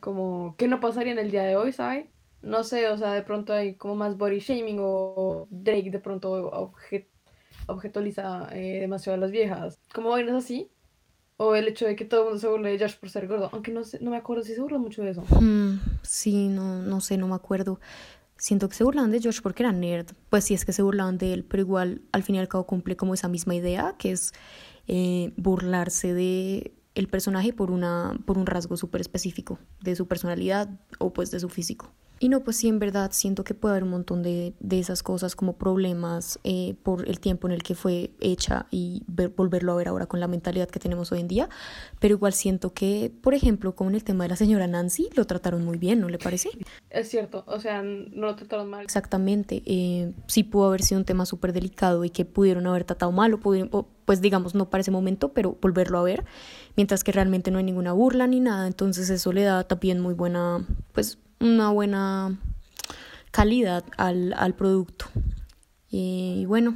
como 0.00 0.56
que 0.56 0.66
no 0.68 0.80
pasaría 0.80 1.12
en 1.12 1.18
el 1.18 1.30
día 1.30 1.44
de 1.44 1.56
hoy, 1.56 1.72
¿sabes? 1.72 2.06
No 2.42 2.64
sé, 2.64 2.88
o 2.88 2.98
sea, 2.98 3.12
de 3.12 3.22
pronto 3.22 3.52
hay 3.52 3.76
como 3.76 3.94
más 3.94 4.16
body 4.18 4.40
shaming 4.40 4.78
o 4.80 5.46
Drake 5.50 5.90
de 5.90 5.98
pronto 5.98 6.50
obje- 6.52 7.06
objetoliza 7.66 8.48
eh, 8.52 8.80
demasiado 8.80 9.16
a 9.16 9.20
las 9.20 9.30
viejas. 9.30 9.80
Como 9.94 10.10
vainas 10.10 10.44
así. 10.44 10.70
O 11.36 11.56
el 11.56 11.66
hecho 11.66 11.84
de 11.86 11.96
que 11.96 12.04
todo 12.04 12.20
el 12.20 12.24
mundo 12.26 12.38
se 12.38 12.46
burle 12.48 12.70
de 12.70 12.78
Josh 12.78 12.96
por 12.96 13.10
ser 13.10 13.26
gordo. 13.26 13.50
Aunque 13.52 13.72
no, 13.72 13.82
sé, 13.82 13.98
no 14.00 14.12
me 14.12 14.16
acuerdo 14.16 14.44
si 14.44 14.54
se 14.54 14.60
burla 14.60 14.78
mucho 14.78 15.02
de 15.02 15.10
eso. 15.10 15.22
Mm, 15.40 15.78
sí, 16.02 16.46
no, 16.46 16.80
no 16.80 17.00
sé, 17.00 17.16
no 17.16 17.26
me 17.26 17.34
acuerdo. 17.34 17.80
Siento 18.44 18.68
que 18.68 18.74
se 18.74 18.84
burlaban 18.84 19.10
de 19.10 19.22
Josh 19.22 19.40
porque 19.40 19.62
era 19.62 19.72
nerd. 19.72 20.08
Pues 20.28 20.44
sí, 20.44 20.52
es 20.52 20.66
que 20.66 20.74
se 20.74 20.82
burlaban 20.82 21.16
de 21.16 21.32
él, 21.32 21.46
pero 21.46 21.62
igual 21.62 22.02
al 22.12 22.22
fin 22.22 22.34
y 22.34 22.40
al 22.40 22.46
cabo 22.46 22.66
cumple 22.66 22.94
como 22.94 23.14
esa 23.14 23.26
misma 23.26 23.54
idea, 23.54 23.94
que 23.98 24.10
es 24.10 24.34
eh, 24.86 25.32
burlarse 25.38 26.12
de 26.12 26.74
el 26.94 27.08
personaje 27.08 27.54
por, 27.54 27.70
una, 27.70 28.20
por 28.26 28.36
un 28.36 28.44
rasgo 28.44 28.76
súper 28.76 29.00
específico 29.00 29.58
de 29.80 29.96
su 29.96 30.06
personalidad 30.08 30.68
o 30.98 31.10
pues 31.10 31.30
de 31.30 31.40
su 31.40 31.48
físico. 31.48 31.90
Y 32.24 32.30
no, 32.30 32.42
pues 32.42 32.56
sí, 32.56 32.68
en 32.68 32.78
verdad 32.78 33.10
siento 33.12 33.44
que 33.44 33.52
puede 33.52 33.72
haber 33.72 33.84
un 33.84 33.90
montón 33.90 34.22
de, 34.22 34.54
de 34.58 34.78
esas 34.78 35.02
cosas 35.02 35.36
como 35.36 35.58
problemas 35.58 36.38
eh, 36.42 36.74
por 36.82 37.06
el 37.06 37.20
tiempo 37.20 37.46
en 37.46 37.52
el 37.52 37.62
que 37.62 37.74
fue 37.74 38.12
hecha 38.18 38.64
y 38.70 39.02
ver- 39.06 39.28
volverlo 39.36 39.72
a 39.72 39.74
ver 39.76 39.88
ahora 39.88 40.06
con 40.06 40.20
la 40.20 40.26
mentalidad 40.26 40.70
que 40.70 40.78
tenemos 40.80 41.12
hoy 41.12 41.20
en 41.20 41.28
día. 41.28 41.50
Pero 42.00 42.14
igual 42.14 42.32
siento 42.32 42.72
que, 42.72 43.12
por 43.20 43.34
ejemplo, 43.34 43.74
con 43.74 43.94
el 43.94 44.04
tema 44.04 44.24
de 44.24 44.30
la 44.30 44.36
señora 44.36 44.66
Nancy, 44.66 45.10
lo 45.14 45.26
trataron 45.26 45.66
muy 45.66 45.76
bien, 45.76 46.00
¿no 46.00 46.08
le 46.08 46.16
parece? 46.16 46.48
Es 46.88 47.10
cierto, 47.10 47.44
o 47.46 47.60
sea, 47.60 47.82
no 47.82 48.26
lo 48.28 48.36
trataron 48.36 48.70
mal. 48.70 48.84
Exactamente. 48.84 49.62
eh, 49.66 50.14
sí 50.26 50.44
pudo 50.44 50.68
haber 50.68 50.80
sido 50.82 51.00
un 51.00 51.04
tema 51.04 51.26
súper 51.26 51.52
delicado 51.52 52.06
y 52.06 52.08
que 52.10 52.24
pudieron 52.24 52.66
haber 52.66 52.84
tratado 52.84 53.12
mal 53.12 53.34
o, 53.34 53.38
pudieron- 53.38 53.68
o, 53.72 53.86
pues 54.06 54.22
digamos 54.22 54.54
no 54.54 54.70
para 54.70 54.80
ese 54.80 54.90
momento, 54.90 55.34
pero 55.34 55.58
volverlo 55.60 55.98
a 55.98 56.02
ver, 56.02 56.24
mientras 56.74 57.04
que 57.04 57.12
realmente 57.12 57.50
no 57.50 57.58
hay 57.58 57.64
ninguna 57.64 57.92
burla 57.92 58.26
ni 58.26 58.40
nada, 58.40 58.66
entonces 58.66 59.10
eso 59.10 59.30
le 59.34 59.42
da 59.42 59.64
también 59.64 60.00
muy 60.00 60.14
buena, 60.14 60.66
pues 60.92 61.18
una 61.40 61.70
buena 61.70 62.38
calidad 63.30 63.84
al, 63.96 64.32
al 64.34 64.54
producto. 64.54 65.06
Eh, 65.90 66.38
y 66.40 66.44
bueno, 66.46 66.74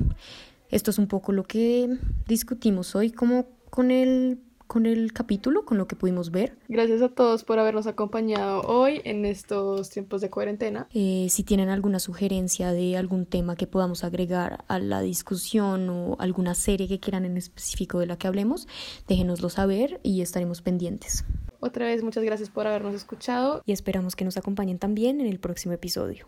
esto 0.71 0.91
es 0.91 0.99
un 0.99 1.07
poco 1.07 1.33
lo 1.33 1.45
que 1.45 1.99
discutimos 2.27 2.95
hoy 2.95 3.11
como 3.11 3.47
con 3.71 3.91
el, 3.91 4.41
con 4.69 4.87
el 4.87 5.13
capítulo, 5.13 5.65
con 5.65 5.79
lo 5.79 5.89
que 5.89 5.97
pudimos 5.97 6.31
ver. 6.31 6.57
Gracias 6.69 7.03
a 7.03 7.09
todos 7.09 7.43
por 7.43 7.59
habernos 7.59 7.89
acompañado 7.89 8.61
hoy 8.61 9.01
en 9.05 9.25
estos 9.25 9.91
tiempos 9.91 10.21
de 10.21 10.31
cuarentena. 10.31 10.87
Eh, 10.95 11.27
si 11.31 11.43
tienen 11.43 11.71
alguna 11.71 11.99
sugerencia 11.99 12.71
de 12.73 12.97
algún 12.97 13.27
tema 13.27 13.57
que 13.57 13.67
podamos 13.67 14.05
agregar 14.05 14.65
a 14.69 14.79
la 14.79 15.01
discusión 15.01 15.89
o 15.89 16.17
alguna 16.21 16.55
serie 16.55 16.87
que 16.87 17.01
quieran 17.01 17.25
en 17.25 17.37
específico 17.37 17.99
de 17.99 18.07
la 18.07 18.17
que 18.17 18.29
hablemos, 18.29 18.69
déjenoslo 19.09 19.49
saber 19.49 19.99
y 20.05 20.21
estaremos 20.21 20.63
pendientes. 20.63 21.25
Otra 21.61 21.87
vez, 21.87 22.05
muchas 22.05 22.23
gracias 22.23 22.51
por 22.51 22.67
habernos 22.67 22.95
escuchado. 22.95 23.63
Y 23.67 23.73
esperamos 23.73 24.15
que 24.15 24.25
nos 24.25 24.37
acompañen 24.37 24.79
también 24.79 25.21
en 25.21 25.27
el 25.27 25.41
próximo 25.41 25.75
episodio. 25.75 26.27